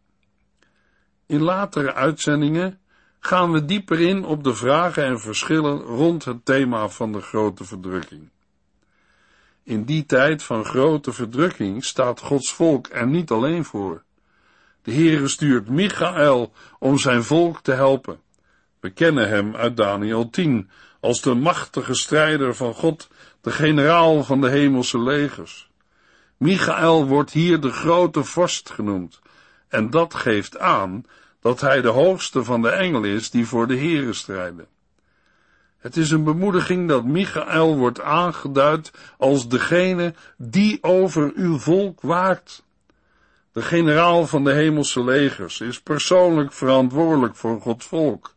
In 1.25 1.41
latere 1.41 1.93
uitzendingen 1.93 2.79
gaan 3.19 3.51
we 3.51 3.65
dieper 3.65 3.99
in 3.99 4.25
op 4.25 4.43
de 4.43 4.53
vragen 4.53 5.05
en 5.05 5.19
verschillen 5.19 5.79
rond 5.79 6.25
het 6.25 6.45
thema 6.45 6.87
van 6.87 7.11
de 7.11 7.21
grote 7.21 7.63
verdrukking. 7.63 8.29
In 9.63 9.83
die 9.83 10.05
tijd 10.05 10.43
van 10.43 10.65
grote 10.65 11.13
verdrukking 11.13 11.85
staat 11.85 12.19
Gods 12.19 12.53
volk 12.53 12.87
er 12.91 13.07
niet 13.07 13.31
alleen 13.31 13.65
voor. 13.65 14.03
De 14.81 14.93
Heere 14.93 15.27
stuurt 15.27 15.69
Michael 15.69 16.53
om 16.79 16.97
zijn 16.97 17.23
volk 17.23 17.61
te 17.61 17.71
helpen. 17.71 18.19
We 18.79 18.89
kennen 18.89 19.29
hem 19.29 19.55
uit 19.55 19.77
Daniel 19.77 20.29
10 20.29 20.69
als 20.99 21.21
de 21.21 21.33
machtige 21.33 21.93
strijder 21.93 22.55
van 22.55 22.73
God, 22.73 23.07
de 23.41 23.51
generaal 23.51 24.23
van 24.23 24.41
de 24.41 24.49
hemelse 24.49 24.99
legers. 24.99 25.69
Michael 26.37 27.05
wordt 27.07 27.31
hier 27.31 27.59
de 27.59 27.71
grote 27.71 28.23
vorst 28.23 28.69
genoemd, 28.69 29.19
en 29.67 29.89
dat 29.89 30.13
geeft 30.13 30.57
aan 30.57 31.05
dat 31.41 31.61
hij 31.61 31.81
de 31.81 31.87
hoogste 31.87 32.43
van 32.43 32.61
de 32.61 32.69
engelen 32.69 33.09
is 33.09 33.29
die 33.29 33.47
voor 33.47 33.67
de 33.67 33.77
Heere 33.77 34.13
strijden. 34.13 34.67
Het 35.77 35.97
is 35.97 36.11
een 36.11 36.23
bemoediging 36.23 36.87
dat 36.87 37.05
Michael 37.05 37.77
wordt 37.77 38.01
aangeduid 38.01 38.91
als 39.17 39.47
degene 39.47 40.13
die 40.37 40.83
over 40.83 41.31
uw 41.35 41.57
volk 41.57 42.01
waakt. 42.01 42.63
De 43.51 43.61
generaal 43.61 44.27
van 44.27 44.43
de 44.43 44.51
hemelse 44.51 45.03
legers 45.03 45.61
is 45.61 45.81
persoonlijk 45.81 46.53
verantwoordelijk 46.53 47.35
voor 47.35 47.61
Gods 47.61 47.85
volk. 47.85 48.35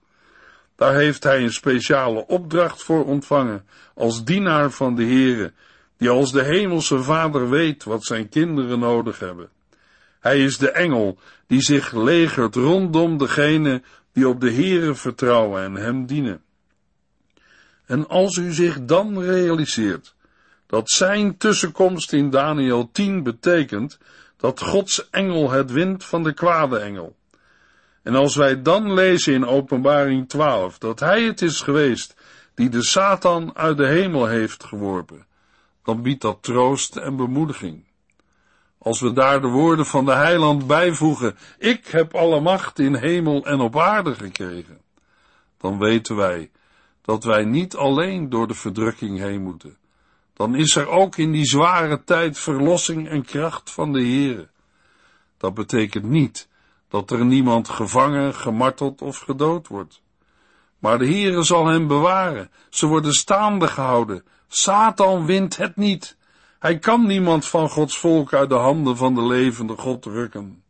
Daar 0.76 0.95
heeft 0.95 1.23
hij 1.23 1.43
een 1.43 1.52
speciale 1.52 2.26
opdracht 2.26 2.83
voor 2.83 3.05
ontvangen, 3.05 3.67
als 3.95 4.25
dienaar 4.25 4.71
van 4.71 4.95
de 4.95 5.05
Heere, 5.05 5.52
die 5.97 6.09
als 6.09 6.33
de 6.33 6.43
hemelse 6.43 7.02
vader 7.02 7.50
weet 7.50 7.85
wat 7.85 8.05
zijn 8.05 8.29
kinderen 8.29 8.79
nodig 8.79 9.19
hebben. 9.19 9.49
Hij 10.21 10.45
is 10.45 10.59
de 10.59 10.71
engel 10.71 11.19
die 11.47 11.62
zich 11.62 11.93
legert 11.93 12.55
rondom 12.55 13.19
degene 13.19 13.83
die 14.12 14.29
op 14.29 14.41
de 14.41 14.52
Heere 14.52 14.95
vertrouwen 14.95 15.62
en 15.62 15.75
hem 15.75 16.07
dienen. 16.07 16.43
En 17.87 18.09
als 18.09 18.37
u 18.37 18.52
zich 18.52 18.85
dan 18.85 19.23
realiseert 19.23 20.14
dat 20.67 20.91
zijn 20.91 21.37
tussenkomst 21.37 22.12
in 22.12 22.31
Daniel 22.31 22.88
10 22.93 23.23
betekent 23.23 23.99
dat 24.37 24.61
Gods 24.61 25.11
engel 25.11 25.50
het 25.50 25.71
wint 25.71 26.05
van 26.05 26.23
de 26.23 26.33
kwade 26.33 26.79
engel. 26.79 27.17
En 28.02 28.14
als 28.14 28.37
wij 28.37 28.62
dan 28.62 28.92
lezen 28.92 29.35
in 29.35 29.47
Openbaring 29.47 30.28
12 30.28 30.78
dat 30.78 31.00
hij 31.00 31.23
het 31.23 31.42
is 31.42 31.61
geweest 31.61 32.16
die 32.54 32.68
de 32.68 32.85
Satan 32.85 33.56
uit 33.56 33.76
de 33.76 33.87
hemel 33.87 34.26
heeft 34.26 34.64
geworpen, 34.64 35.26
dan 35.85 36.02
biedt 36.02 36.23
dat 36.23 36.42
troost 36.42 36.97
en 36.97 37.16
bemoediging. 37.16 37.85
Als 38.78 39.00
we 39.00 39.12
daar 39.12 39.40
de 39.40 39.49
woorden 39.49 39.87
van 39.87 40.04
de 40.04 40.12
heiland 40.12 40.66
bijvoegen, 40.66 41.37
ik 41.59 41.87
heb 41.87 42.14
alle 42.14 42.40
macht 42.40 42.78
in 42.78 42.94
hemel 42.94 43.44
en 43.47 43.61
op 43.61 43.78
aarde 43.78 44.14
gekregen, 44.14 44.80
dan 45.59 45.78
weten 45.78 46.16
wij 46.16 46.50
dat 47.02 47.25
wij 47.25 47.44
niet 47.44 47.76
alleen 47.76 48.28
door 48.28 48.47
de 48.47 48.54
verdrukking 48.54 49.18
heen 49.18 49.42
moeten. 49.42 49.76
Dan 50.32 50.54
is 50.54 50.76
er 50.76 50.88
ook 50.88 51.16
in 51.16 51.32
die 51.32 51.44
zware 51.44 52.04
tijd 52.04 52.38
verlossing 52.38 53.09
en 53.09 53.25
kracht 53.25 53.71
van 53.71 53.92
de 53.92 54.00
Heere. 54.00 54.49
Dat 55.37 55.54
betekent 55.54 56.04
niet 56.04 56.49
dat 56.93 57.11
er 57.11 57.25
niemand 57.25 57.69
gevangen, 57.69 58.35
gemarteld 58.35 59.03
of 59.03 59.19
gedood 59.19 59.69
wordt. 59.69 60.03
Maar 60.79 60.99
de 60.99 61.07
Heere 61.07 61.43
zal 61.43 61.67
hen 61.67 61.87
bewaren. 61.87 62.51
Ze 62.71 62.87
worden 62.87 63.13
staande 63.13 63.67
gehouden. 63.67 64.25
Satan 64.49 65.27
wint 65.27 65.57
het 65.57 65.77
niet. 65.77 66.17
Hij 66.59 66.79
kan 66.79 67.07
niemand 67.07 67.47
van 67.47 67.69
Gods 67.69 67.99
volk 67.99 68.33
uit 68.33 68.49
de 68.49 68.55
handen 68.55 68.97
van 68.97 69.15
de 69.15 69.23
levende 69.23 69.77
God 69.77 70.05
rukken. 70.05 70.63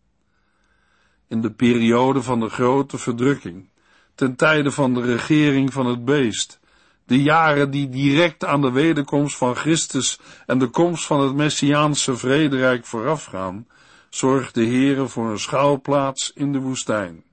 In 1.29 1.41
de 1.41 1.51
periode 1.51 2.23
van 2.23 2.41
de 2.41 2.49
grote 2.49 2.99
verdrukking 2.99 3.69
ten 4.15 4.37
tijde 4.37 4.71
van 4.71 4.95
de 4.95 5.01
regering 5.01 5.73
van 5.73 5.87
het 5.87 6.05
beest, 6.05 6.61
de 7.07 7.23
jaren 7.23 7.71
die 7.71 7.89
direct 7.89 8.45
aan 8.45 8.61
de 8.61 8.71
wederkomst 8.71 9.37
van 9.37 9.57
Christus 9.57 10.19
en 10.47 10.59
de 10.59 10.69
komst 10.69 11.05
van 11.05 11.21
het 11.21 11.35
Messiaanse 11.35 12.17
vrederijk 12.17 12.87
voorafgaan, 12.87 13.67
zorgt 14.15 14.55
de 14.55 14.67
Heere 14.67 15.09
voor 15.09 15.31
een 15.31 15.39
schouwplaats 15.39 16.33
in 16.35 16.53
de 16.53 16.59
woestijn. 16.59 17.25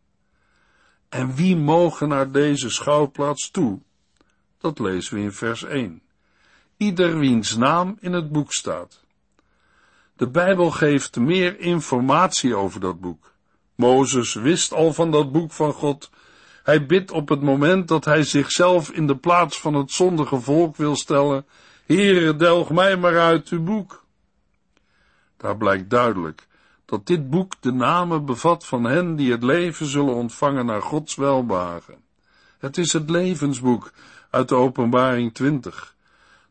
En 1.10 1.36
wie 1.36 1.56
mogen 1.56 2.08
naar 2.08 2.32
deze 2.32 2.70
schouwplaats 2.70 3.52
toe? 3.52 3.80
Dat 4.58 4.80
lezen 4.80 5.16
we 5.16 5.22
in 5.22 5.32
vers 5.32 5.64
1. 5.64 6.02
Ieder 6.78 7.20
wiens 7.20 7.56
naam 7.56 7.98
in 8.00 8.14
het 8.14 8.32
boek 8.32 8.54
staat. 8.54 9.04
De 10.16 10.28
Bijbel 10.30 10.72
geeft 10.72 11.16
meer 11.16 11.60
informatie 11.60 12.56
over 12.56 12.80
dat 12.80 13.00
boek. 13.00 13.34
Mozes 13.76 14.34
wist 14.34 14.74
al 14.74 14.94
van 14.94 15.12
dat 15.12 15.32
boek 15.32 15.52
van 15.52 15.74
God 15.74 16.10
hij 16.64 16.86
bidt 16.86 17.12
op 17.12 17.30
het 17.30 17.42
moment 17.42 17.88
dat 17.88 18.06
hij 18.06 18.24
zichzelf 18.24 18.90
in 18.90 19.08
de 19.08 19.18
plaats 19.18 19.60
van 19.60 19.74
het 19.74 19.92
zondige 19.92 20.40
volk 20.40 20.76
wil 20.76 20.96
stellen, 20.96 21.46
Heere, 21.86 22.36
delg 22.36 22.70
mij 22.70 22.98
maar 22.98 23.20
uit 23.20 23.50
uw 23.50 23.64
boek. 23.64 24.06
Daar 25.38 25.58
blijkt 25.58 25.90
duidelijk 25.90 26.48
dat 26.90 27.08
dit 27.08 27.30
boek 27.30 27.54
de 27.60 27.72
namen 27.72 28.26
bevat 28.26 28.66
van 28.66 28.84
hen 28.84 29.16
die 29.16 29.32
het 29.32 29.44
leven 29.44 29.86
zullen 29.86 30.14
ontvangen 30.14 30.66
naar 30.66 30.82
Gods 30.82 31.16
welbehagen. 31.16 31.96
Het 32.60 32.78
is 32.78 32.94
het 32.94 33.10
levensboek 33.10 33.92
uit 34.30 34.50
de 34.50 34.56
openbaring 34.56 35.34
20. 35.34 35.96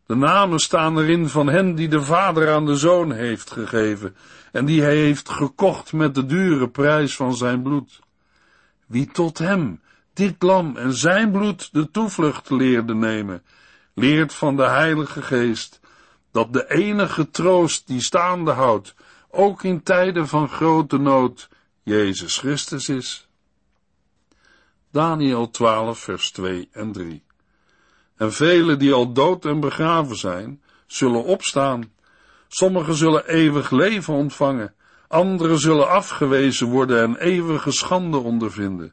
De 0.06 0.14
namen 0.14 0.58
staan 0.58 0.98
erin 0.98 1.28
van 1.28 1.46
hen 1.46 1.74
die 1.74 1.88
de 1.88 2.02
vader 2.02 2.54
aan 2.54 2.66
de 2.66 2.76
zoon 2.76 3.12
heeft 3.12 3.50
gegeven 3.50 4.16
en 4.52 4.64
die 4.64 4.82
hij 4.82 4.96
heeft 4.96 5.28
gekocht 5.28 5.92
met 5.92 6.14
de 6.14 6.26
dure 6.26 6.68
prijs 6.68 7.16
van 7.16 7.36
zijn 7.36 7.62
bloed. 7.62 8.00
Wie 8.86 9.06
tot 9.06 9.38
hem, 9.38 9.80
dit 10.12 10.42
lam 10.42 10.76
en 10.76 10.92
zijn 10.92 11.30
bloed 11.30 11.68
de 11.72 11.90
toevlucht 11.90 12.50
leerde 12.50 12.94
nemen, 12.94 13.42
leert 13.94 14.34
van 14.34 14.56
de 14.56 14.66
Heilige 14.66 15.22
Geest 15.22 15.80
dat 16.30 16.52
de 16.52 16.70
enige 16.70 17.30
troost 17.30 17.86
die 17.86 18.00
staande 18.00 18.50
houdt, 18.50 18.94
ook 19.30 19.62
in 19.64 19.82
tijden 19.82 20.28
van 20.28 20.48
grote 20.48 20.98
nood, 20.98 21.48
Jezus 21.82 22.38
Christus 22.38 22.88
is. 22.88 23.28
Daniel 24.90 25.50
12, 25.50 25.98
vers 25.98 26.30
2 26.30 26.68
en 26.72 26.92
3. 26.92 27.22
En 28.16 28.32
velen 28.32 28.78
die 28.78 28.92
al 28.92 29.12
dood 29.12 29.44
en 29.44 29.60
begraven 29.60 30.16
zijn, 30.16 30.62
zullen 30.86 31.24
opstaan. 31.24 31.92
Sommigen 32.48 32.94
zullen 32.94 33.26
eeuwig 33.26 33.70
leven 33.70 34.14
ontvangen, 34.14 34.74
anderen 35.08 35.58
zullen 35.58 35.88
afgewezen 35.88 36.66
worden 36.66 37.02
en 37.02 37.16
eeuwige 37.16 37.72
schande 37.72 38.16
ondervinden. 38.16 38.92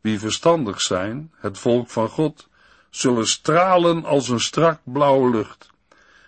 Wie 0.00 0.18
verstandig 0.18 0.80
zijn, 0.80 1.32
het 1.36 1.58
volk 1.58 1.90
van 1.90 2.08
God, 2.08 2.48
zullen 2.90 3.26
stralen 3.26 4.04
als 4.04 4.28
een 4.28 4.40
strak 4.40 4.80
blauwe 4.84 5.30
lucht. 5.30 5.70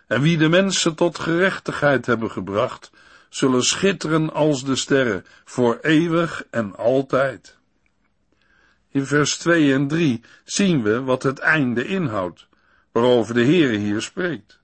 En 0.06 0.22
wie 0.22 0.38
de 0.38 0.48
mensen 0.48 0.94
tot 0.94 1.18
gerechtigheid 1.18 2.06
hebben 2.06 2.30
gebracht, 2.30 2.90
zullen 3.28 3.62
schitteren 3.62 4.32
als 4.32 4.64
de 4.64 4.76
sterren, 4.76 5.24
voor 5.44 5.78
eeuwig 5.82 6.44
en 6.50 6.76
altijd. 6.76 7.56
In 8.90 9.06
vers 9.06 9.36
2 9.36 9.72
en 9.72 9.88
3 9.88 10.22
zien 10.44 10.82
we 10.82 11.02
wat 11.02 11.22
het 11.22 11.38
einde 11.38 11.84
inhoudt, 11.84 12.46
waarover 12.92 13.34
de 13.34 13.44
Heere 13.44 13.76
hier 13.76 14.02
spreekt. 14.02 14.60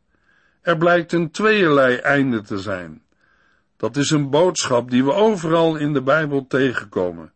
Er 0.60 0.76
blijkt 0.76 1.12
een 1.12 1.30
tweeërlei 1.30 1.96
einde 1.96 2.42
te 2.42 2.58
zijn. 2.58 3.02
Dat 3.76 3.96
is 3.96 4.10
een 4.10 4.30
boodschap 4.30 4.90
die 4.90 5.04
we 5.04 5.12
overal 5.12 5.76
in 5.76 5.92
de 5.92 6.02
Bijbel 6.02 6.46
tegenkomen. 6.46 7.32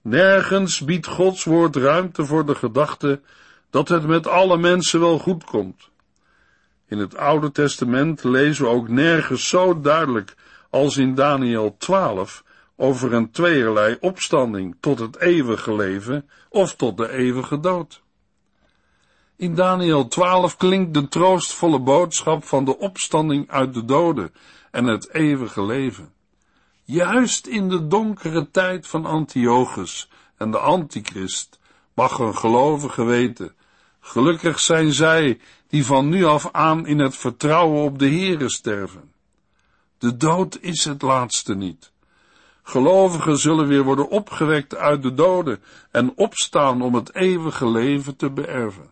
Nergens 0.00 0.80
biedt 0.80 1.06
Gods 1.06 1.44
woord 1.44 1.76
ruimte 1.76 2.24
voor 2.24 2.46
de 2.46 2.54
gedachte 2.54 3.20
dat 3.70 3.88
het 3.88 4.06
met 4.06 4.26
alle 4.26 4.58
mensen 4.58 5.00
wel 5.00 5.18
goed 5.18 5.44
komt. 5.44 5.88
In 6.86 6.98
het 6.98 7.16
Oude 7.16 7.52
Testament 7.52 8.24
lezen 8.24 8.64
we 8.64 8.70
ook 8.70 8.88
nergens 8.88 9.48
zo 9.48 9.80
duidelijk 9.80 10.34
als 10.74 10.96
in 10.96 11.14
Daniel 11.14 11.76
12 11.78 12.44
over 12.76 13.12
een 13.12 13.30
tweeërlei 13.30 13.96
opstanding 14.00 14.76
tot 14.80 14.98
het 14.98 15.20
eeuwige 15.20 15.74
leven 15.74 16.28
of 16.48 16.74
tot 16.74 16.96
de 16.96 17.10
eeuwige 17.10 17.60
dood. 17.60 18.02
In 19.36 19.54
Daniel 19.54 20.08
12 20.08 20.56
klinkt 20.56 20.94
de 20.94 21.08
troostvolle 21.08 21.80
boodschap 21.80 22.44
van 22.44 22.64
de 22.64 22.78
opstanding 22.78 23.50
uit 23.50 23.74
de 23.74 23.84
doden 23.84 24.34
en 24.70 24.84
het 24.84 25.14
eeuwige 25.14 25.64
leven. 25.64 26.12
Juist 26.84 27.46
in 27.46 27.68
de 27.68 27.86
donkere 27.86 28.50
tijd 28.50 28.86
van 28.86 29.06
Antiochus 29.06 30.08
en 30.36 30.50
de 30.50 30.58
antichrist 30.58 31.58
mag 31.94 32.18
een 32.18 32.36
gelovige 32.36 33.04
weten, 33.04 33.54
gelukkig 34.00 34.60
zijn 34.60 34.92
zij 34.92 35.40
die 35.68 35.86
van 35.86 36.08
nu 36.08 36.24
af 36.24 36.48
aan 36.52 36.86
in 36.86 36.98
het 36.98 37.16
vertrouwen 37.16 37.82
op 37.82 37.98
de 37.98 38.08
Heere 38.08 38.50
sterven. 38.50 39.13
De 39.98 40.16
dood 40.16 40.58
is 40.60 40.84
het 40.84 41.02
laatste 41.02 41.54
niet. 41.54 41.92
Gelovigen 42.62 43.38
zullen 43.38 43.66
weer 43.66 43.82
worden 43.82 44.08
opgewekt 44.08 44.76
uit 44.76 45.02
de 45.02 45.14
doden 45.14 45.62
en 45.90 46.12
opstaan 46.16 46.82
om 46.82 46.94
het 46.94 47.14
eeuwige 47.14 47.68
leven 47.68 48.16
te 48.16 48.30
beërven. 48.30 48.90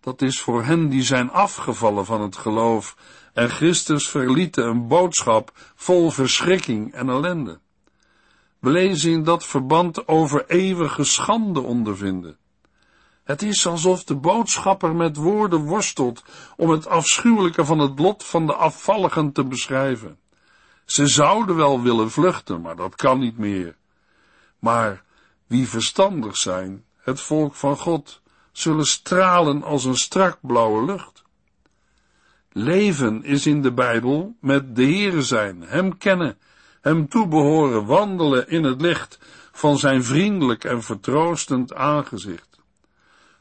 Dat 0.00 0.22
is 0.22 0.40
voor 0.40 0.64
hen 0.64 0.88
die 0.88 1.02
zijn 1.02 1.30
afgevallen 1.30 2.04
van 2.04 2.20
het 2.20 2.36
geloof 2.36 2.96
en 3.32 3.48
Christus 3.48 4.08
verlieten 4.08 4.66
een 4.66 4.88
boodschap 4.88 5.52
vol 5.74 6.10
verschrikking 6.10 6.92
en 6.92 7.08
ellende. 7.08 7.60
We 8.58 8.70
lezen 8.70 9.10
in 9.10 9.24
dat 9.24 9.44
verband 9.44 10.08
over 10.08 10.44
eeuwige 10.46 11.04
schande 11.04 11.60
ondervinden. 11.60 12.36
Het 13.24 13.42
is 13.42 13.66
alsof 13.66 14.04
de 14.04 14.14
boodschapper 14.14 14.94
met 14.94 15.16
woorden 15.16 15.60
worstelt 15.60 16.22
om 16.56 16.70
het 16.70 16.86
afschuwelijke 16.86 17.64
van 17.64 17.78
het 17.78 17.98
lot 17.98 18.24
van 18.24 18.46
de 18.46 18.54
afvalligen 18.54 19.32
te 19.32 19.44
beschrijven. 19.44 20.18
Ze 20.84 21.06
zouden 21.06 21.56
wel 21.56 21.82
willen 21.82 22.10
vluchten, 22.10 22.60
maar 22.60 22.76
dat 22.76 22.94
kan 22.94 23.18
niet 23.18 23.38
meer. 23.38 23.76
Maar 24.58 25.02
wie 25.46 25.68
verstandig 25.68 26.36
zijn, 26.36 26.84
het 26.96 27.20
volk 27.20 27.54
van 27.54 27.76
God, 27.76 28.20
zullen 28.52 28.86
stralen 28.86 29.62
als 29.62 29.84
een 29.84 29.96
strak 29.96 30.38
blauwe 30.40 30.84
lucht. 30.84 31.22
Leven 32.52 33.24
is 33.24 33.46
in 33.46 33.62
de 33.62 33.72
Bijbel 33.72 34.36
met 34.40 34.76
de 34.76 34.82
Heere 34.82 35.22
zijn, 35.22 35.62
Hem 35.62 35.98
kennen, 35.98 36.38
Hem 36.80 37.08
toebehoren, 37.08 37.86
wandelen 37.86 38.48
in 38.48 38.64
het 38.64 38.80
licht 38.80 39.18
van 39.52 39.78
Zijn 39.78 40.04
vriendelijk 40.04 40.64
en 40.64 40.82
vertroostend 40.82 41.74
aangezicht. 41.74 42.49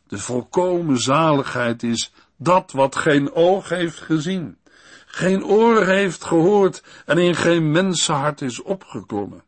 De 0.09 0.17
volkomen 0.17 0.97
zaligheid 0.97 1.83
is 1.83 2.13
dat 2.37 2.71
wat 2.71 2.95
geen 2.95 3.33
oog 3.33 3.69
heeft 3.69 3.99
gezien, 3.99 4.57
geen 5.05 5.43
oor 5.43 5.85
heeft 5.85 6.23
gehoord 6.23 6.83
en 7.05 7.17
in 7.17 7.35
geen 7.35 7.71
mensenhart 7.71 8.41
is 8.41 8.61
opgeklommen. 8.61 9.43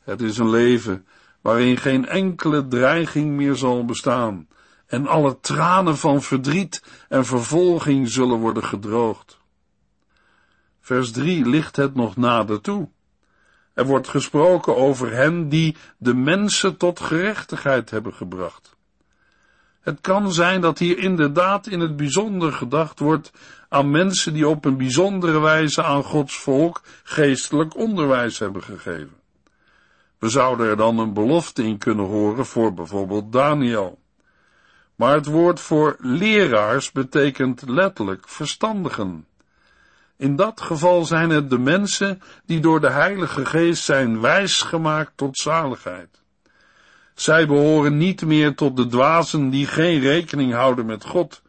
Het 0.00 0.20
is 0.20 0.38
een 0.38 0.50
leven 0.50 1.06
waarin 1.40 1.76
geen 1.76 2.06
enkele 2.06 2.68
dreiging 2.68 3.36
meer 3.36 3.56
zal 3.56 3.84
bestaan 3.84 4.48
en 4.86 5.06
alle 5.06 5.40
tranen 5.40 5.96
van 5.96 6.22
verdriet 6.22 6.82
en 7.08 7.24
vervolging 7.24 8.08
zullen 8.08 8.38
worden 8.38 8.64
gedroogd. 8.64 9.38
Vers 10.80 11.10
3 11.10 11.46
ligt 11.46 11.76
het 11.76 11.94
nog 11.94 12.16
nader 12.16 12.60
toe. 12.60 12.88
Er 13.74 13.86
wordt 13.86 14.08
gesproken 14.08 14.76
over 14.76 15.12
hen 15.12 15.48
die 15.48 15.76
de 15.96 16.14
mensen 16.14 16.76
tot 16.76 17.00
gerechtigheid 17.00 17.90
hebben 17.90 18.14
gebracht. 18.14 18.76
Het 19.88 20.00
kan 20.00 20.32
zijn 20.32 20.60
dat 20.60 20.78
hier 20.78 20.98
inderdaad 20.98 21.66
in 21.66 21.80
het 21.80 21.96
bijzonder 21.96 22.52
gedacht 22.52 22.98
wordt 22.98 23.32
aan 23.68 23.90
mensen 23.90 24.32
die 24.32 24.48
op 24.48 24.64
een 24.64 24.76
bijzondere 24.76 25.40
wijze 25.40 25.82
aan 25.82 26.02
Gods 26.02 26.38
volk 26.38 26.80
geestelijk 27.04 27.76
onderwijs 27.76 28.38
hebben 28.38 28.62
gegeven. 28.62 29.16
We 30.18 30.28
zouden 30.28 30.66
er 30.66 30.76
dan 30.76 30.98
een 30.98 31.12
belofte 31.12 31.62
in 31.62 31.78
kunnen 31.78 32.04
horen 32.04 32.46
voor 32.46 32.74
bijvoorbeeld 32.74 33.32
Daniel. 33.32 33.98
Maar 34.94 35.14
het 35.14 35.26
woord 35.26 35.60
voor 35.60 35.96
leraars 35.98 36.92
betekent 36.92 37.68
letterlijk 37.68 38.28
verstandigen. 38.28 39.26
In 40.16 40.36
dat 40.36 40.60
geval 40.60 41.04
zijn 41.04 41.30
het 41.30 41.50
de 41.50 41.58
mensen 41.58 42.22
die 42.46 42.60
door 42.60 42.80
de 42.80 42.90
Heilige 42.90 43.46
Geest 43.46 43.84
zijn 43.84 44.20
wijsgemaakt 44.20 45.12
tot 45.14 45.38
zaligheid. 45.38 46.17
Zij 47.18 47.46
behoren 47.46 47.96
niet 47.96 48.24
meer 48.24 48.54
tot 48.54 48.76
de 48.76 48.86
dwazen 48.86 49.50
die 49.50 49.66
geen 49.66 50.00
rekening 50.00 50.52
houden 50.52 50.86
met 50.86 51.04
God, 51.04 51.42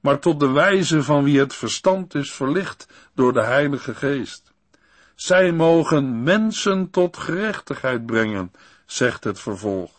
maar 0.00 0.18
tot 0.18 0.40
de 0.40 0.50
wijze 0.50 1.02
van 1.02 1.24
wie 1.24 1.38
het 1.38 1.54
verstand 1.54 2.14
is 2.14 2.32
verlicht 2.32 2.86
door 3.14 3.32
de 3.32 3.42
Heilige 3.42 3.94
Geest. 3.94 4.52
Zij 5.14 5.52
mogen 5.52 6.22
mensen 6.22 6.90
tot 6.90 7.16
gerechtigheid 7.16 8.06
brengen, 8.06 8.52
zegt 8.86 9.24
het 9.24 9.40
vervolg. 9.40 9.90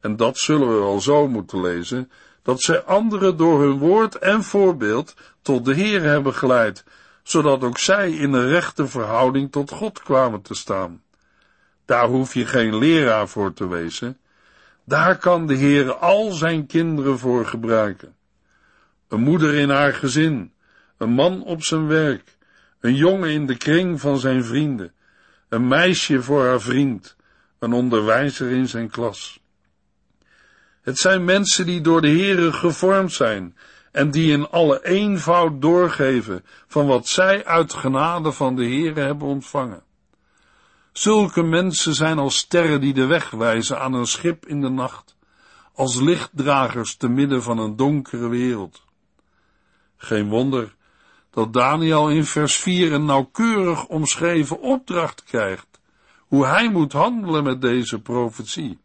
En 0.00 0.16
dat 0.16 0.38
zullen 0.38 0.68
we 0.68 0.74
wel 0.74 1.00
zo 1.00 1.28
moeten 1.28 1.60
lezen, 1.60 2.10
dat 2.42 2.62
zij 2.62 2.82
anderen 2.82 3.36
door 3.36 3.60
hun 3.60 3.78
woord 3.78 4.18
en 4.18 4.42
voorbeeld 4.42 5.14
tot 5.42 5.64
de 5.64 5.74
Heer 5.74 6.02
hebben 6.02 6.34
geleid, 6.34 6.84
zodat 7.22 7.64
ook 7.64 7.78
zij 7.78 8.10
in 8.12 8.32
een 8.32 8.48
rechte 8.48 8.86
verhouding 8.86 9.52
tot 9.52 9.70
God 9.70 10.02
kwamen 10.02 10.42
te 10.42 10.54
staan. 10.54 11.02
Daar 11.84 12.06
hoef 12.06 12.34
je 12.34 12.46
geen 12.46 12.76
leraar 12.76 13.28
voor 13.28 13.52
te 13.52 13.68
wezen, 13.68 14.16
daar 14.84 15.18
kan 15.18 15.46
de 15.46 15.54
Heer 15.54 15.94
al 15.94 16.30
zijn 16.30 16.66
kinderen 16.66 17.18
voor 17.18 17.46
gebruiken. 17.46 18.14
Een 19.08 19.20
moeder 19.20 19.54
in 19.54 19.70
haar 19.70 19.94
gezin, 19.94 20.52
een 20.96 21.10
man 21.10 21.44
op 21.44 21.64
zijn 21.64 21.86
werk, 21.86 22.36
een 22.80 22.94
jongen 22.94 23.30
in 23.30 23.46
de 23.46 23.56
kring 23.56 24.00
van 24.00 24.18
zijn 24.18 24.44
vrienden, 24.44 24.92
een 25.48 25.68
meisje 25.68 26.22
voor 26.22 26.44
haar 26.46 26.60
vriend, 26.60 27.16
een 27.58 27.72
onderwijzer 27.72 28.50
in 28.50 28.68
zijn 28.68 28.90
klas. 28.90 29.40
Het 30.82 30.98
zijn 30.98 31.24
mensen 31.24 31.66
die 31.66 31.80
door 31.80 32.00
de 32.00 32.08
Heere 32.08 32.52
gevormd 32.52 33.12
zijn 33.12 33.56
en 33.92 34.10
die 34.10 34.32
in 34.32 34.48
alle 34.50 34.84
eenvoud 34.84 35.62
doorgeven 35.62 36.44
van 36.66 36.86
wat 36.86 37.08
zij 37.08 37.44
uit 37.44 37.72
genade 37.72 38.32
van 38.32 38.56
de 38.56 38.64
Heere 38.64 39.00
hebben 39.00 39.28
ontvangen. 39.28 39.82
Zulke 40.92 41.42
mensen 41.42 41.94
zijn 41.94 42.18
als 42.18 42.36
sterren 42.36 42.80
die 42.80 42.94
de 42.94 43.06
weg 43.06 43.30
wijzen 43.30 43.80
aan 43.80 43.92
een 43.92 44.06
schip 44.06 44.46
in 44.46 44.60
de 44.60 44.68
nacht, 44.68 45.16
als 45.74 46.00
lichtdragers 46.00 46.96
te 46.96 47.08
midden 47.08 47.42
van 47.42 47.58
een 47.58 47.76
donkere 47.76 48.28
wereld. 48.28 48.84
Geen 49.96 50.28
wonder 50.28 50.74
dat 51.30 51.52
Daniel 51.52 52.10
in 52.10 52.24
vers 52.24 52.56
4 52.56 52.92
een 52.92 53.04
nauwkeurig 53.04 53.86
omschreven 53.86 54.60
opdracht 54.60 55.24
krijgt, 55.24 55.80
hoe 56.18 56.46
hij 56.46 56.70
moet 56.70 56.92
handelen 56.92 57.44
met 57.44 57.60
deze 57.60 58.00
profetie. 58.00 58.78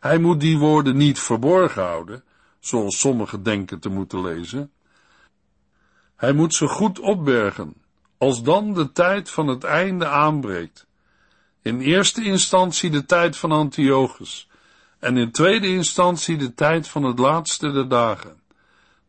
Hij 0.00 0.18
moet 0.18 0.40
die 0.40 0.58
woorden 0.58 0.96
niet 0.96 1.20
verborgen 1.20 1.82
houden, 1.82 2.24
zoals 2.60 3.00
sommigen 3.00 3.42
denken 3.42 3.78
te 3.80 3.88
moeten 3.88 4.20
lezen. 4.20 4.72
Hij 6.16 6.32
moet 6.32 6.54
ze 6.54 6.68
goed 6.68 6.98
opbergen, 6.98 7.74
als 8.18 8.42
dan 8.42 8.74
de 8.74 8.92
tijd 8.92 9.30
van 9.30 9.46
het 9.46 9.64
einde 9.64 10.06
aanbreekt 10.06 10.87
in 11.62 11.80
eerste 11.80 12.24
instantie 12.24 12.90
de 12.90 13.04
tijd 13.04 13.36
van 13.36 13.52
Antiochus 13.52 14.48
en 14.98 15.16
in 15.16 15.30
tweede 15.30 15.68
instantie 15.68 16.36
de 16.36 16.54
tijd 16.54 16.88
van 16.88 17.02
het 17.02 17.18
laatste 17.18 17.72
der 17.72 17.88
dagen. 17.88 18.40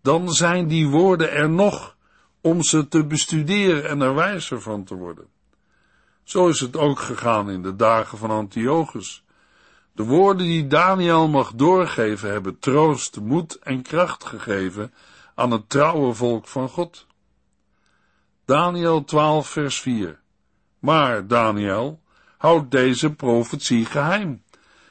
Dan 0.02 0.34
zijn 0.34 0.68
die 0.68 0.88
woorden 0.88 1.32
er 1.32 1.50
nog 1.50 1.96
om 2.42 2.64
ze 2.64 2.88
te 2.88 3.06
bestuderen 3.06 3.90
en 3.90 4.02
er 4.02 4.16
wijzer 4.16 4.62
van 4.62 4.84
te 4.84 4.96
worden. 4.96 5.28
Zo 6.24 6.48
is 6.48 6.60
het 6.60 6.78
ook 6.78 7.00
gegaan 7.00 7.50
in 7.50 7.62
de 7.62 7.76
dagen 7.76 8.18
van 8.18 8.30
Antiochus. 8.30 9.24
De 9.92 10.04
woorden 10.04 10.46
die 10.46 10.68
Daniel 10.68 11.28
mag 11.28 11.54
doorgeven 11.54 12.32
hebben 12.32 12.60
troost, 12.60 13.20
moed 13.20 13.60
en 13.60 13.82
kracht 13.82 14.26
gegeven 14.26 14.94
aan 15.36 15.52
het 15.52 15.70
trouwe 15.70 16.14
volk 16.14 16.48
van 16.48 16.70
God. 16.70 17.08
Daniel 18.46 19.04
12 19.04 19.48
vers 19.48 19.82
4 19.82 20.20
Maar, 20.80 21.28
Daniel, 21.28 22.00
houd 22.40 22.72
deze 22.72 23.14
profetie 23.14 23.86
geheim. 23.86 24.44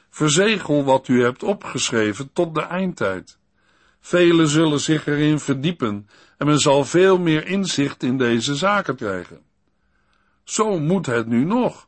Verzegel 0.09 0.83
wat 0.83 1.07
u 1.07 1.23
hebt 1.23 1.43
opgeschreven 1.43 2.33
tot 2.33 2.55
de 2.55 2.61
eindtijd. 2.61 3.37
Velen 3.99 4.47
zullen 4.47 4.79
zich 4.79 5.07
erin 5.07 5.39
verdiepen 5.39 6.09
en 6.37 6.45
men 6.45 6.59
zal 6.59 6.85
veel 6.85 7.19
meer 7.19 7.47
inzicht 7.47 8.03
in 8.03 8.17
deze 8.17 8.55
zaken 8.55 8.95
krijgen. 8.95 9.41
Zo 10.43 10.79
moet 10.79 11.05
het 11.05 11.27
nu 11.27 11.43
nog. 11.43 11.87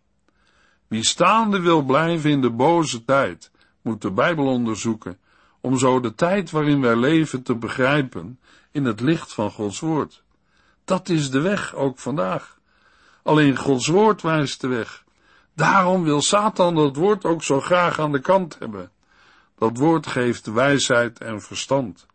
Wie 0.87 1.05
staande 1.05 1.59
wil 1.59 1.81
blijven 1.81 2.29
in 2.29 2.41
de 2.41 2.51
boze 2.51 3.05
tijd, 3.05 3.51
moet 3.81 4.01
de 4.01 4.11
Bijbel 4.11 4.45
onderzoeken, 4.45 5.19
om 5.59 5.77
zo 5.77 5.99
de 5.99 6.15
tijd 6.15 6.51
waarin 6.51 6.81
wij 6.81 6.95
leven 6.95 7.43
te 7.43 7.55
begrijpen 7.55 8.39
in 8.71 8.85
het 8.85 8.99
licht 8.99 9.33
van 9.33 9.51
Gods 9.51 9.79
woord. 9.79 10.23
Dat 10.85 11.09
is 11.09 11.29
de 11.29 11.39
weg 11.39 11.75
ook 11.75 11.99
vandaag. 11.99 12.59
Alleen 13.23 13.57
Gods 13.57 13.87
woord 13.87 14.21
wijst 14.21 14.61
de 14.61 14.67
weg. 14.67 15.00
Daarom 15.61 16.03
wil 16.03 16.21
Satan 16.21 16.75
dat 16.75 16.95
woord 16.95 17.25
ook 17.25 17.43
zo 17.43 17.59
graag 17.59 17.99
aan 17.99 18.11
de 18.11 18.19
kant 18.19 18.59
hebben. 18.59 18.91
Dat 19.57 19.77
woord 19.77 20.07
geeft 20.07 20.45
wijsheid 20.45 21.19
en 21.19 21.41
verstand. 21.41 22.05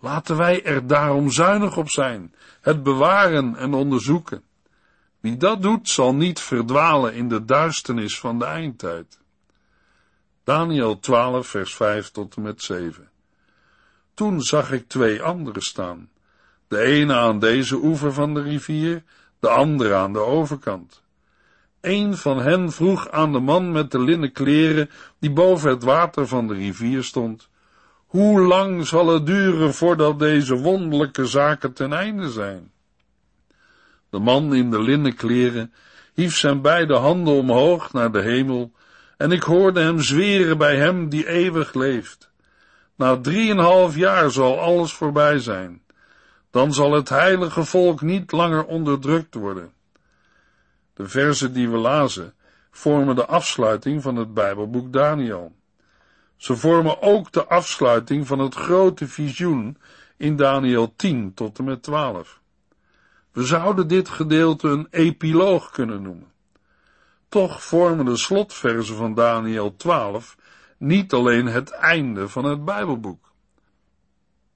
Laten 0.00 0.36
wij 0.36 0.64
er 0.64 0.86
daarom 0.86 1.30
zuinig 1.30 1.76
op 1.76 1.88
zijn, 1.88 2.34
het 2.60 2.82
bewaren 2.82 3.56
en 3.56 3.74
onderzoeken. 3.74 4.42
Wie 5.20 5.36
dat 5.36 5.62
doet, 5.62 5.88
zal 5.88 6.14
niet 6.14 6.40
verdwalen 6.40 7.14
in 7.14 7.28
de 7.28 7.44
duisternis 7.44 8.18
van 8.18 8.38
de 8.38 8.44
eindtijd. 8.44 9.18
Daniel 10.44 10.98
12, 10.98 11.46
vers 11.46 11.74
5 11.74 12.10
tot 12.10 12.36
en 12.36 12.42
met 12.42 12.62
7. 12.62 13.10
Toen 14.14 14.40
zag 14.40 14.72
ik 14.72 14.88
twee 14.88 15.22
anderen 15.22 15.62
staan, 15.62 16.10
de 16.68 16.78
ene 16.78 17.14
aan 17.14 17.38
deze 17.38 17.76
oever 17.76 18.12
van 18.12 18.34
de 18.34 18.42
rivier, 18.42 19.02
de 19.40 19.48
andere 19.48 19.94
aan 19.94 20.12
de 20.12 20.18
overkant. 20.24 21.02
Een 21.80 22.16
van 22.16 22.40
hen 22.40 22.72
vroeg 22.72 23.08
aan 23.10 23.32
de 23.32 23.38
man 23.38 23.72
met 23.72 23.90
de 23.90 24.00
linnen 24.00 24.32
kleren, 24.32 24.90
die 25.18 25.30
boven 25.30 25.70
het 25.70 25.82
water 25.82 26.26
van 26.26 26.46
de 26.46 26.54
rivier 26.54 27.02
stond, 27.04 27.48
hoe 28.06 28.40
lang 28.40 28.86
zal 28.86 29.08
het 29.08 29.26
duren 29.26 29.74
voordat 29.74 30.18
deze 30.18 30.56
wonderlijke 30.56 31.26
zaken 31.26 31.72
ten 31.72 31.92
einde 31.92 32.30
zijn? 32.30 32.70
De 34.10 34.18
man 34.18 34.54
in 34.54 34.70
de 34.70 34.82
linnen 34.82 35.14
kleren 35.14 35.72
hief 36.14 36.36
zijn 36.36 36.60
beide 36.60 36.94
handen 36.94 37.34
omhoog 37.34 37.92
naar 37.92 38.12
de 38.12 38.20
hemel, 38.20 38.72
en 39.16 39.32
ik 39.32 39.42
hoorde 39.42 39.80
hem 39.80 40.00
zweren 40.00 40.58
bij 40.58 40.76
hem 40.76 41.08
die 41.08 41.28
eeuwig 41.28 41.74
leeft. 41.74 42.30
Na 42.96 43.16
drieënhalf 43.16 43.96
jaar 43.96 44.30
zal 44.30 44.60
alles 44.60 44.92
voorbij 44.92 45.38
zijn. 45.38 45.82
Dan 46.50 46.72
zal 46.72 46.92
het 46.92 47.08
heilige 47.08 47.64
volk 47.64 48.00
niet 48.00 48.32
langer 48.32 48.64
onderdrukt 48.64 49.34
worden. 49.34 49.72
De 51.00 51.08
verzen 51.08 51.52
die 51.52 51.68
we 51.68 51.76
lazen 51.76 52.34
vormen 52.70 53.16
de 53.16 53.26
afsluiting 53.26 54.02
van 54.02 54.16
het 54.16 54.34
Bijbelboek 54.34 54.92
Daniel. 54.92 55.52
Ze 56.36 56.56
vormen 56.56 57.02
ook 57.02 57.32
de 57.32 57.46
afsluiting 57.46 58.26
van 58.26 58.38
het 58.38 58.54
grote 58.54 59.08
visioen 59.08 59.76
in 60.16 60.36
Daniel 60.36 60.92
10 60.96 61.34
tot 61.34 61.58
en 61.58 61.64
met 61.64 61.82
12. 61.82 62.40
We 63.32 63.44
zouden 63.44 63.88
dit 63.88 64.08
gedeelte 64.08 64.68
een 64.68 64.86
epiloog 64.90 65.70
kunnen 65.70 66.02
noemen. 66.02 66.32
Toch 67.28 67.62
vormen 67.62 68.04
de 68.04 68.16
slotverzen 68.16 68.96
van 68.96 69.14
Daniel 69.14 69.76
12 69.76 70.36
niet 70.78 71.12
alleen 71.12 71.46
het 71.46 71.70
einde 71.70 72.28
van 72.28 72.44
het 72.44 72.64
Bijbelboek. 72.64 73.32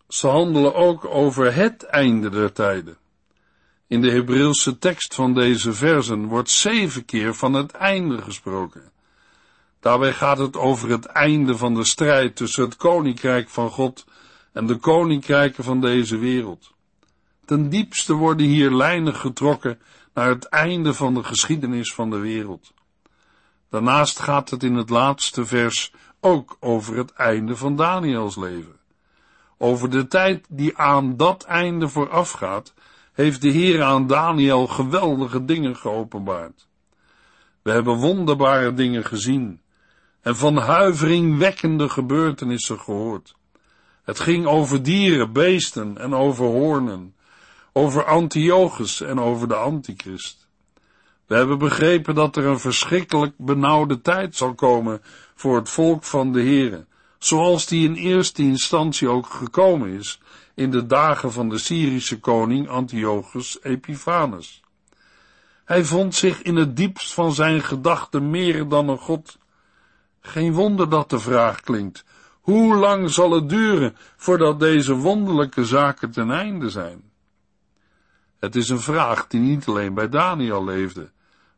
Ze 0.08 0.26
handelen 0.26 0.74
ook 0.74 1.04
over 1.04 1.54
het 1.54 1.82
einde 1.82 2.28
der 2.28 2.52
tijden. 2.52 2.96
In 3.86 4.00
de 4.00 4.10
Hebreeuwse 4.10 4.78
tekst 4.78 5.14
van 5.14 5.34
deze 5.34 5.72
versen 5.72 6.26
wordt 6.26 6.50
zeven 6.50 7.04
keer 7.04 7.34
van 7.34 7.52
het 7.52 7.72
einde 7.72 8.22
gesproken. 8.22 8.92
Daarbij 9.80 10.12
gaat 10.12 10.38
het 10.38 10.56
over 10.56 10.90
het 10.90 11.04
einde 11.04 11.56
van 11.56 11.74
de 11.74 11.84
strijd 11.84 12.36
tussen 12.36 12.64
het 12.64 12.76
koninkrijk 12.76 13.48
van 13.48 13.70
God 13.70 14.04
en 14.52 14.66
de 14.66 14.76
koninkrijken 14.76 15.64
van 15.64 15.80
deze 15.80 16.18
wereld. 16.18 16.72
Ten 17.44 17.68
diepste 17.68 18.12
worden 18.12 18.46
hier 18.46 18.70
lijnen 18.70 19.14
getrokken 19.14 19.80
naar 20.14 20.28
het 20.28 20.44
einde 20.44 20.94
van 20.94 21.14
de 21.14 21.24
geschiedenis 21.24 21.94
van 21.94 22.10
de 22.10 22.18
wereld. 22.18 22.72
Daarnaast 23.70 24.18
gaat 24.18 24.50
het 24.50 24.62
in 24.62 24.74
het 24.74 24.90
laatste 24.90 25.46
vers 25.46 25.92
ook 26.20 26.56
over 26.60 26.96
het 26.96 27.12
einde 27.12 27.56
van 27.56 27.76
Daniels 27.76 28.36
leven. 28.36 28.76
Over 29.58 29.90
de 29.90 30.06
tijd 30.06 30.46
die 30.48 30.78
aan 30.78 31.16
dat 31.16 31.42
einde 31.42 31.88
voorafgaat, 31.88 32.74
heeft 33.14 33.42
de 33.42 33.48
Heer 33.48 33.82
aan 33.82 34.06
Daniel 34.06 34.66
geweldige 34.66 35.44
dingen 35.44 35.76
geopenbaard. 35.76 36.66
We 37.62 37.70
hebben 37.70 37.96
wonderbare 37.96 38.74
dingen 38.74 39.04
gezien 39.04 39.60
en 40.20 40.36
van 40.36 40.56
huiveringwekkende 40.56 41.88
gebeurtenissen 41.88 42.80
gehoord. 42.80 43.34
Het 44.02 44.20
ging 44.20 44.46
over 44.46 44.82
dieren, 44.82 45.32
beesten 45.32 45.98
en 45.98 46.14
over 46.14 46.44
hoornen, 46.44 47.14
over 47.72 48.04
Antiochus 48.04 49.00
en 49.00 49.20
over 49.20 49.48
de 49.48 49.54
Antichrist. 49.54 50.48
We 51.26 51.34
hebben 51.34 51.58
begrepen 51.58 52.14
dat 52.14 52.36
er 52.36 52.44
een 52.44 52.60
verschrikkelijk 52.60 53.32
benauwde 53.36 54.00
tijd 54.00 54.36
zal 54.36 54.54
komen 54.54 55.02
voor 55.34 55.56
het 55.56 55.68
volk 55.68 56.04
van 56.04 56.32
de 56.32 56.42
Here, 56.42 56.86
zoals 57.18 57.66
die 57.66 57.88
in 57.88 57.94
eerste 57.94 58.42
instantie 58.42 59.08
ook 59.08 59.26
gekomen 59.26 59.88
is 59.88 60.20
in 60.54 60.70
de 60.70 60.86
dagen 60.86 61.32
van 61.32 61.48
de 61.48 61.58
Syrische 61.58 62.20
koning 62.20 62.68
Antiochus 62.68 63.62
Epiphanes. 63.62 64.62
Hij 65.64 65.84
vond 65.84 66.14
zich 66.14 66.42
in 66.42 66.56
het 66.56 66.76
diepst 66.76 67.14
van 67.14 67.32
zijn 67.32 67.62
gedachten 67.62 68.30
meer 68.30 68.68
dan 68.68 68.88
een 68.88 68.98
god. 68.98 69.38
Geen 70.20 70.52
wonder 70.52 70.88
dat 70.88 71.10
de 71.10 71.18
vraag 71.18 71.60
klinkt, 71.60 72.04
hoe 72.40 72.76
lang 72.76 73.10
zal 73.10 73.30
het 73.30 73.48
duren 73.48 73.96
voordat 74.16 74.60
deze 74.60 74.94
wonderlijke 74.94 75.64
zaken 75.64 76.10
ten 76.10 76.30
einde 76.30 76.70
zijn? 76.70 77.12
Het 78.38 78.56
is 78.56 78.68
een 78.68 78.80
vraag 78.80 79.26
die 79.26 79.40
niet 79.40 79.66
alleen 79.66 79.94
bij 79.94 80.08
Daniel 80.08 80.64
leefde, 80.64 81.10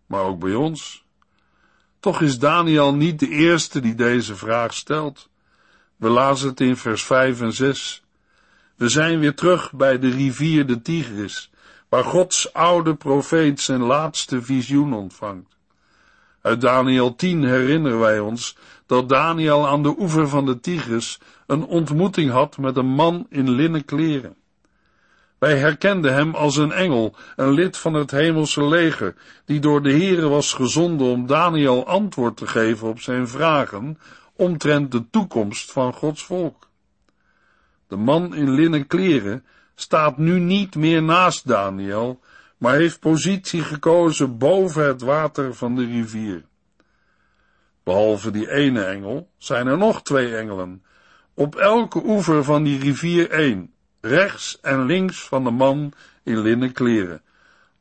maar 0.07 0.23
ook 0.23 0.39
bij 0.39 0.55
ons. 0.55 1.05
Toch 2.01 2.21
is 2.21 2.39
Daniel 2.39 2.95
niet 2.95 3.19
de 3.19 3.29
eerste 3.29 3.81
die 3.81 3.95
deze 3.95 4.37
vraag 4.37 4.75
stelt. 4.75 5.29
We 5.97 6.09
lazen 6.09 6.49
het 6.49 6.61
in 6.61 6.77
vers 6.77 7.05
5 7.05 7.41
en 7.41 7.53
6. 7.53 8.06
We 8.77 8.89
zijn 8.89 9.19
weer 9.19 9.35
terug 9.35 9.73
bij 9.73 9.99
de 9.99 10.11
rivier 10.11 10.67
de 10.67 10.83
Tigris, 10.83 11.51
waar 11.89 12.05
Gods 12.05 12.53
oude 12.53 12.95
profeet 12.95 13.61
zijn 13.61 13.81
laatste 13.81 14.43
visioen 14.43 14.93
ontvangt. 14.95 15.57
Uit 16.41 16.61
Daniel 16.61 17.15
10 17.15 17.45
herinneren 17.45 17.99
wij 17.99 18.19
ons 18.19 18.57
dat 18.87 19.09
Daniel 19.09 19.69
aan 19.69 19.83
de 19.83 19.95
oever 19.99 20.29
van 20.29 20.47
de 20.47 20.61
Tigris 20.61 21.21
een 21.47 21.65
ontmoeting 21.65 22.31
had 22.31 22.59
met 22.59 22.77
een 22.77 22.87
man 22.87 23.27
in 23.31 23.51
linnen 23.51 23.85
kleren. 23.85 24.37
Wij 25.39 25.57
herkenden 25.59 26.15
hem 26.15 26.35
als 26.35 26.57
een 26.57 26.73
engel, 26.73 27.15
een 27.37 27.53
lid 27.53 27.77
van 27.77 27.95
het 27.95 28.11
hemelse 28.11 28.65
leger, 28.65 29.15
die 29.45 29.61
door 29.61 29.83
de 29.83 29.91
Heere 29.91 30.29
was 30.29 30.53
gezonden 30.53 31.07
om 31.07 31.27
Daniel 31.27 31.87
antwoord 31.87 32.37
te 32.37 32.47
geven 32.47 32.89
op 32.89 33.01
zijn 33.01 33.29
vragen 33.29 33.99
omtrent 34.37 34.93
de 34.93 35.11
toekomst 35.11 35.73
van 35.73 35.93
Gods 35.93 36.25
volk. 36.25 36.66
De 37.89 37.97
man 37.97 38.35
in 38.35 38.51
linnen 38.51 38.87
kleren 38.87 39.45
staat 39.75 40.19
nu 40.19 40.39
niet 40.39 40.75
meer 40.75 41.03
naast 41.03 41.49
Daniel, 41.49 42.21
maar 42.59 42.75
heeft 42.75 43.01
positie 43.01 43.63
gekozen 43.63 44.39
boven 44.39 44.87
het 44.87 45.01
water 45.01 45.55
van 45.55 45.75
de 45.75 45.85
rivier. 45.85 46.45
Behalve 47.83 48.31
die 48.31 48.51
ene 48.51 48.85
engel 48.85 49.31
zijn 49.39 49.67
er 49.67 49.79
nog 49.79 50.03
twee 50.03 50.37
engelen, 50.37 50.85
op 51.35 51.55
elke 51.55 52.03
oever 52.05 52.45
van 52.45 52.63
die 52.63 52.79
rivier 52.79 53.31
één, 53.31 53.73
rechts 54.01 54.61
en 54.61 54.85
links 54.85 55.29
van 55.29 55.45
de 55.45 55.51
man 55.51 55.93
in 56.23 56.39
linnen 56.39 56.73
kleren, 56.73 57.23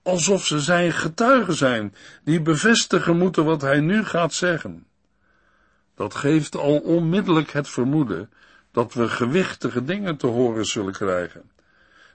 alsof 0.03 0.45
ze 0.45 0.59
zijn 0.59 0.91
getuigen 0.91 1.53
zijn, 1.53 1.95
die 2.23 2.41
bevestigen 2.41 3.17
moeten 3.17 3.45
wat 3.45 3.61
hij 3.61 3.79
nu 3.79 4.03
gaat 4.03 4.33
zeggen. 4.33 4.85
Dat 5.95 6.15
geeft 6.15 6.55
al 6.55 6.77
onmiddellijk 6.77 7.51
het 7.51 7.69
vermoeden 7.69 8.29
dat 8.75 8.93
we 8.93 9.09
gewichtige 9.09 9.83
dingen 9.83 10.17
te 10.17 10.27
horen 10.27 10.65
zullen 10.65 10.93
krijgen, 10.93 11.51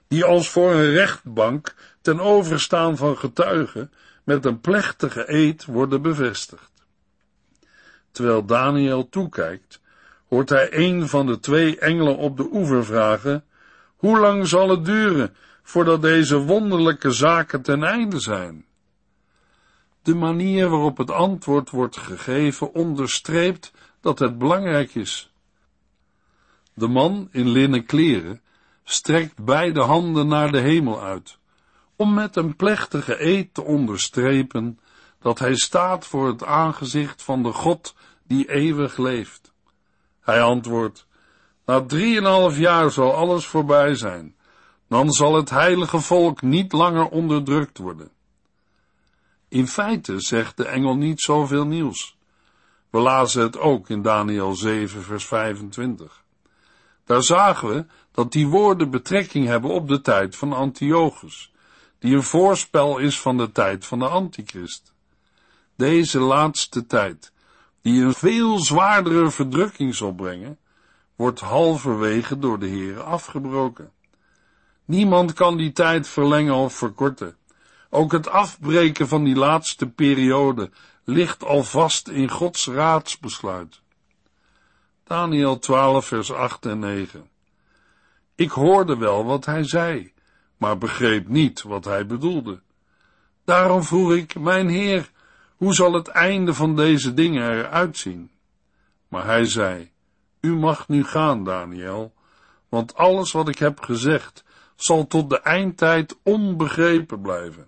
die 0.07 0.25
als 0.25 0.49
voor 0.49 0.71
een 0.71 0.91
rechtbank 0.91 1.75
ten 2.01 2.19
overstaan 2.19 2.97
van 2.97 3.17
getuigen 3.17 3.91
met 4.23 4.45
een 4.45 4.59
plechtige 4.59 5.31
eed 5.31 5.65
worden 5.65 6.01
bevestigd. 6.01 6.71
Terwijl 8.11 8.45
Daniel 8.45 9.09
toekijkt, 9.09 9.81
hoort 10.27 10.49
hij 10.49 10.67
een 10.71 11.07
van 11.07 11.25
de 11.25 11.39
twee 11.39 11.79
engelen 11.79 12.17
op 12.17 12.37
de 12.37 12.49
oever 12.51 12.85
vragen 12.85 13.43
hoe 13.95 14.19
lang 14.19 14.47
zal 14.47 14.69
het 14.69 14.85
duren 14.85 15.35
voordat 15.63 16.01
deze 16.01 16.37
wonderlijke 16.37 17.11
zaken 17.11 17.61
ten 17.61 17.83
einde 17.83 18.19
zijn? 18.19 18.65
De 20.01 20.15
manier 20.15 20.69
waarop 20.69 20.97
het 20.97 21.11
antwoord 21.11 21.69
wordt 21.69 21.97
gegeven 21.97 22.73
onderstreept 22.73 23.71
dat 24.01 24.19
het 24.19 24.37
belangrijk 24.37 24.95
is. 24.95 25.30
De 26.73 26.87
man 26.87 27.27
in 27.31 27.49
linnen 27.49 27.85
kleren 27.85 28.41
strekt 28.83 29.43
beide 29.43 29.81
handen 29.81 30.27
naar 30.27 30.51
de 30.51 30.59
hemel 30.59 31.01
uit, 31.01 31.37
om 31.95 32.13
met 32.13 32.35
een 32.35 32.55
plechtige 32.55 33.23
eed 33.25 33.53
te 33.53 33.63
onderstrepen 33.63 34.79
dat 35.19 35.39
hij 35.39 35.55
staat 35.55 36.07
voor 36.07 36.27
het 36.27 36.43
aangezicht 36.43 37.23
van 37.23 37.43
de 37.43 37.51
God 37.51 37.95
die 38.23 38.51
eeuwig 38.51 38.97
leeft. 38.97 39.53
Hij 40.21 40.41
antwoordt, 40.41 41.07
na 41.65 41.81
drieënhalf 41.81 42.57
jaar 42.57 42.91
zal 42.91 43.13
alles 43.13 43.45
voorbij 43.45 43.95
zijn. 43.95 44.35
Dan 44.87 45.11
zal 45.11 45.35
het 45.35 45.49
heilige 45.49 45.99
volk 45.99 46.41
niet 46.41 46.71
langer 46.71 47.07
onderdrukt 47.07 47.77
worden. 47.77 48.11
In 49.47 49.67
feite 49.67 50.19
zegt 50.19 50.57
de 50.57 50.65
engel 50.65 50.95
niet 50.95 51.21
zoveel 51.21 51.65
nieuws. 51.65 52.17
We 52.89 52.99
lazen 52.99 53.41
het 53.41 53.57
ook 53.57 53.89
in 53.89 54.01
Daniel 54.01 54.55
7, 54.55 55.03
vers 55.03 55.25
25. 55.25 56.20
Daar 57.11 57.23
zagen 57.23 57.67
we 57.67 57.85
dat 58.11 58.31
die 58.31 58.47
woorden 58.47 58.89
betrekking 58.89 59.47
hebben 59.47 59.69
op 59.69 59.87
de 59.87 60.01
tijd 60.01 60.35
van 60.35 60.53
Antiochus, 60.53 61.51
die 61.99 62.15
een 62.15 62.23
voorspel 62.23 62.97
is 62.97 63.19
van 63.19 63.37
de 63.37 63.51
tijd 63.51 63.85
van 63.85 63.99
de 63.99 64.07
Antichrist. 64.07 64.93
Deze 65.75 66.19
laatste 66.19 66.85
tijd, 66.85 67.31
die 67.81 68.03
een 68.03 68.13
veel 68.13 68.59
zwaardere 68.59 69.31
verdrukking 69.31 69.95
zal 69.95 70.13
brengen, 70.13 70.57
wordt 71.15 71.39
halverwege 71.39 72.39
door 72.39 72.59
de 72.59 72.67
Heer 72.67 73.01
afgebroken. 73.01 73.91
Niemand 74.85 75.33
kan 75.33 75.57
die 75.57 75.71
tijd 75.71 76.07
verlengen 76.07 76.55
of 76.55 76.73
verkorten. 76.73 77.37
Ook 77.89 78.11
het 78.11 78.27
afbreken 78.27 79.07
van 79.07 79.23
die 79.23 79.35
laatste 79.35 79.87
periode 79.89 80.69
ligt 81.03 81.43
al 81.43 81.63
vast 81.63 82.07
in 82.07 82.29
Gods 82.29 82.67
raadsbesluit. 82.67 83.80
Daniel 85.11 85.59
12, 85.59 86.05
vers 86.05 86.31
8 86.31 86.65
en 86.65 86.79
9. 86.79 87.29
Ik 88.35 88.51
hoorde 88.51 88.97
wel 88.97 89.25
wat 89.25 89.45
hij 89.45 89.63
zei, 89.63 90.13
maar 90.57 90.77
begreep 90.77 91.27
niet 91.27 91.61
wat 91.61 91.85
hij 91.85 92.05
bedoelde. 92.05 92.61
Daarom 93.45 93.83
vroeg 93.83 94.13
ik, 94.13 94.39
mijn 94.39 94.69
Heer, 94.69 95.11
hoe 95.55 95.73
zal 95.73 95.93
het 95.93 96.07
einde 96.07 96.53
van 96.53 96.75
deze 96.75 97.13
dingen 97.13 97.51
eruit 97.51 97.97
zien? 97.97 98.31
Maar 99.07 99.25
hij 99.25 99.45
zei, 99.45 99.91
u 100.41 100.55
mag 100.55 100.87
nu 100.87 101.03
gaan, 101.03 101.43
Daniel, 101.43 102.13
want 102.69 102.95
alles 102.95 103.31
wat 103.31 103.47
ik 103.47 103.57
heb 103.57 103.79
gezegd 103.79 104.43
zal 104.75 105.07
tot 105.07 105.29
de 105.29 105.39
eindtijd 105.39 106.17
onbegrepen 106.23 107.21
blijven. 107.21 107.67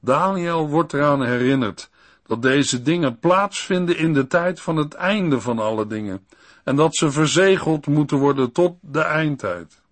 Daniel 0.00 0.68
wordt 0.68 0.92
eraan 0.92 1.24
herinnerd 1.24 1.90
dat 2.26 2.42
deze 2.42 2.82
dingen 2.82 3.18
plaatsvinden 3.18 3.96
in 3.96 4.12
de 4.12 4.26
tijd 4.26 4.60
van 4.60 4.76
het 4.76 4.94
einde 4.94 5.40
van 5.40 5.58
alle 5.58 5.86
dingen 5.86 6.26
en 6.64 6.76
dat 6.76 6.96
ze 6.96 7.10
verzegeld 7.10 7.86
moeten 7.86 8.18
worden 8.18 8.52
tot 8.52 8.76
de 8.80 9.00
eindtijd. 9.00 9.82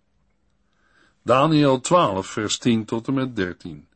Daniel 1.22 1.80
12, 1.80 2.26
vers 2.26 2.58
10 2.58 2.84
tot 2.84 3.06
en 3.06 3.14
met 3.14 3.36
13. 3.36 3.86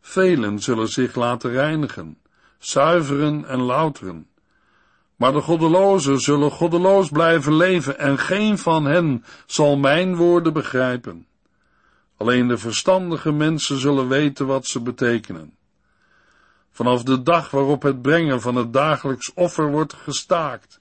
Velen 0.00 0.60
zullen 0.60 0.88
zich 0.88 1.14
laten 1.14 1.50
reinigen, 1.50 2.18
zuiveren 2.58 3.44
en 3.44 3.60
louteren. 3.60 4.26
Maar 5.16 5.32
de 5.32 5.40
goddelozen 5.40 6.20
zullen 6.20 6.50
goddeloos 6.50 7.08
blijven 7.08 7.56
leven 7.56 7.98
en 7.98 8.18
geen 8.18 8.58
van 8.58 8.84
hen 8.84 9.24
zal 9.46 9.76
mijn 9.76 10.16
woorden 10.16 10.52
begrijpen. 10.52 11.26
Alleen 12.16 12.48
de 12.48 12.58
verstandige 12.58 13.32
mensen 13.32 13.78
zullen 13.78 14.08
weten 14.08 14.46
wat 14.46 14.66
ze 14.66 14.80
betekenen. 14.80 15.57
Vanaf 16.70 17.02
de 17.02 17.22
dag 17.22 17.50
waarop 17.50 17.82
het 17.82 18.02
brengen 18.02 18.40
van 18.40 18.54
het 18.54 18.72
dagelijks 18.72 19.32
offer 19.34 19.70
wordt 19.70 19.92
gestaakt 19.92 20.80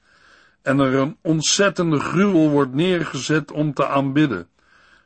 en 0.61 0.79
er 0.79 0.93
een 0.93 1.17
ontzettende 1.21 1.99
gruwel 1.99 2.49
wordt 2.49 2.73
neergezet 2.73 3.51
om 3.51 3.73
te 3.73 3.87
aanbidden, 3.87 4.47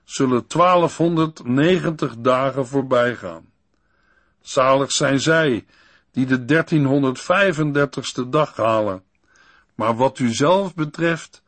zullen 0.03 0.45
1290 0.47 2.15
dagen 2.17 2.67
voorbij 2.67 3.15
gaan. 3.15 3.45
Zalig 4.41 4.91
zijn 4.91 5.19
zij 5.19 5.65
die 6.11 6.25
de 6.25 6.65
1335ste 8.25 8.29
dag 8.29 8.55
halen. 8.55 9.03
Maar 9.75 9.95
wat 9.95 10.19
u 10.19 10.33
zelf 10.33 10.75
betreft, 10.75 11.43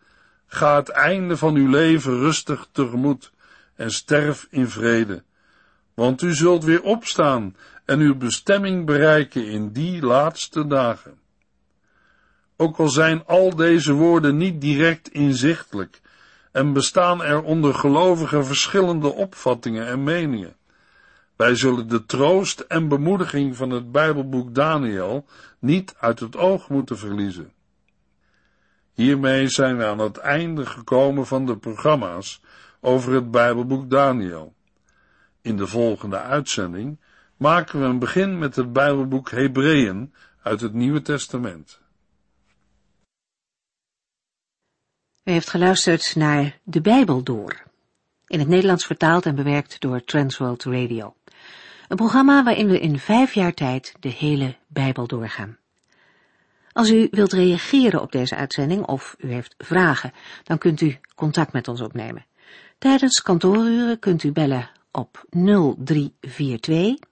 ga 0.47 0.75
het 0.75 0.89
einde 0.89 1.37
van 1.37 1.55
uw 1.55 1.69
leven 1.69 2.19
rustig 2.19 2.67
tegemoet 2.71 3.31
en 3.75 3.91
sterf 3.91 4.47
in 4.49 4.67
vrede. 4.67 5.23
Want 5.93 6.21
u 6.21 6.33
zult 6.33 6.63
weer 6.63 6.81
opstaan 6.81 7.55
en 7.85 7.99
uw 7.99 8.15
bestemming 8.15 8.85
bereiken 8.85 9.47
in 9.47 9.71
die 9.71 10.01
laatste 10.01 10.67
dagen. 10.67 11.19
Ook 12.57 12.77
al 12.77 12.89
zijn 12.89 13.25
al 13.25 13.55
deze 13.55 13.93
woorden 13.93 14.37
niet 14.37 14.61
direct 14.61 15.07
inzichtelijk 15.07 16.01
en 16.51 16.73
bestaan 16.73 17.23
er 17.23 17.43
onder 17.43 17.73
gelovigen 17.73 18.45
verschillende 18.45 19.13
opvattingen 19.13 19.87
en 19.87 20.03
meningen. 20.03 20.55
Wij 21.35 21.55
zullen 21.55 21.87
de 21.87 22.05
troost 22.05 22.59
en 22.59 22.87
bemoediging 22.87 23.55
van 23.55 23.69
het 23.69 23.91
Bijbelboek 23.91 24.55
Daniel 24.55 25.25
niet 25.59 25.95
uit 25.99 26.19
het 26.19 26.37
oog 26.37 26.69
moeten 26.69 26.97
verliezen. 26.97 27.51
Hiermee 28.93 29.47
zijn 29.47 29.77
we 29.77 29.85
aan 29.85 29.99
het 29.99 30.17
einde 30.17 30.65
gekomen 30.65 31.25
van 31.25 31.45
de 31.45 31.57
programma's 31.57 32.41
over 32.79 33.13
het 33.13 33.31
Bijbelboek 33.31 33.89
Daniel. 33.89 34.53
In 35.41 35.57
de 35.57 35.67
volgende 35.67 36.19
uitzending 36.19 36.97
maken 37.43 37.79
we 37.79 37.85
een 37.85 37.99
begin 37.99 38.37
met 38.37 38.55
het 38.55 38.73
Bijbelboek 38.73 39.31
Hebreeën 39.31 40.13
uit 40.43 40.61
het 40.61 40.73
Nieuwe 40.73 41.01
Testament. 41.01 41.79
U 45.23 45.31
heeft 45.31 45.49
geluisterd 45.49 46.15
naar 46.15 46.59
De 46.63 46.81
Bijbel 46.81 47.23
Door, 47.23 47.63
in 48.27 48.39
het 48.39 48.47
Nederlands 48.47 48.85
vertaald 48.85 49.25
en 49.25 49.35
bewerkt 49.35 49.81
door 49.81 50.03
Transworld 50.03 50.63
Radio. 50.63 51.15
Een 51.87 51.97
programma 51.97 52.43
waarin 52.43 52.67
we 52.67 52.79
in 52.79 52.99
vijf 52.99 53.33
jaar 53.33 53.53
tijd 53.53 53.95
de 53.99 54.09
hele 54.09 54.55
Bijbel 54.67 55.07
doorgaan. 55.07 55.57
Als 56.71 56.89
u 56.89 57.07
wilt 57.11 57.33
reageren 57.33 58.01
op 58.01 58.11
deze 58.11 58.35
uitzending 58.35 58.85
of 58.85 59.15
u 59.19 59.31
heeft 59.31 59.55
vragen, 59.57 60.11
dan 60.43 60.57
kunt 60.57 60.81
u 60.81 60.99
contact 61.15 61.53
met 61.53 61.67
ons 61.67 61.81
opnemen. 61.81 62.25
Tijdens 62.77 63.21
kantooruren 63.21 63.99
kunt 63.99 64.23
u 64.23 64.31
bellen 64.31 64.69
op 64.91 65.25
0342 65.29 67.11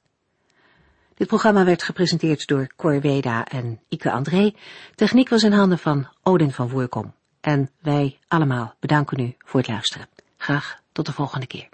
Dit 1.21 1.29
programma 1.29 1.65
werd 1.65 1.83
gepresenteerd 1.83 2.47
door 2.47 2.67
Cor 2.75 3.01
Weda 3.01 3.45
en 3.45 3.79
Ike 3.89 4.11
André. 4.11 4.53
Techniek 4.95 5.29
was 5.29 5.43
in 5.43 5.51
handen 5.51 5.77
van 5.79 6.07
Odin 6.23 6.51
van 6.51 6.69
Voorkom. 6.69 7.13
En 7.41 7.69
wij 7.81 8.19
allemaal 8.27 8.75
bedanken 8.79 9.19
u 9.19 9.35
voor 9.39 9.59
het 9.59 9.69
luisteren. 9.69 10.07
Graag 10.37 10.81
tot 10.91 11.05
de 11.05 11.11
volgende 11.11 11.47
keer. 11.47 11.69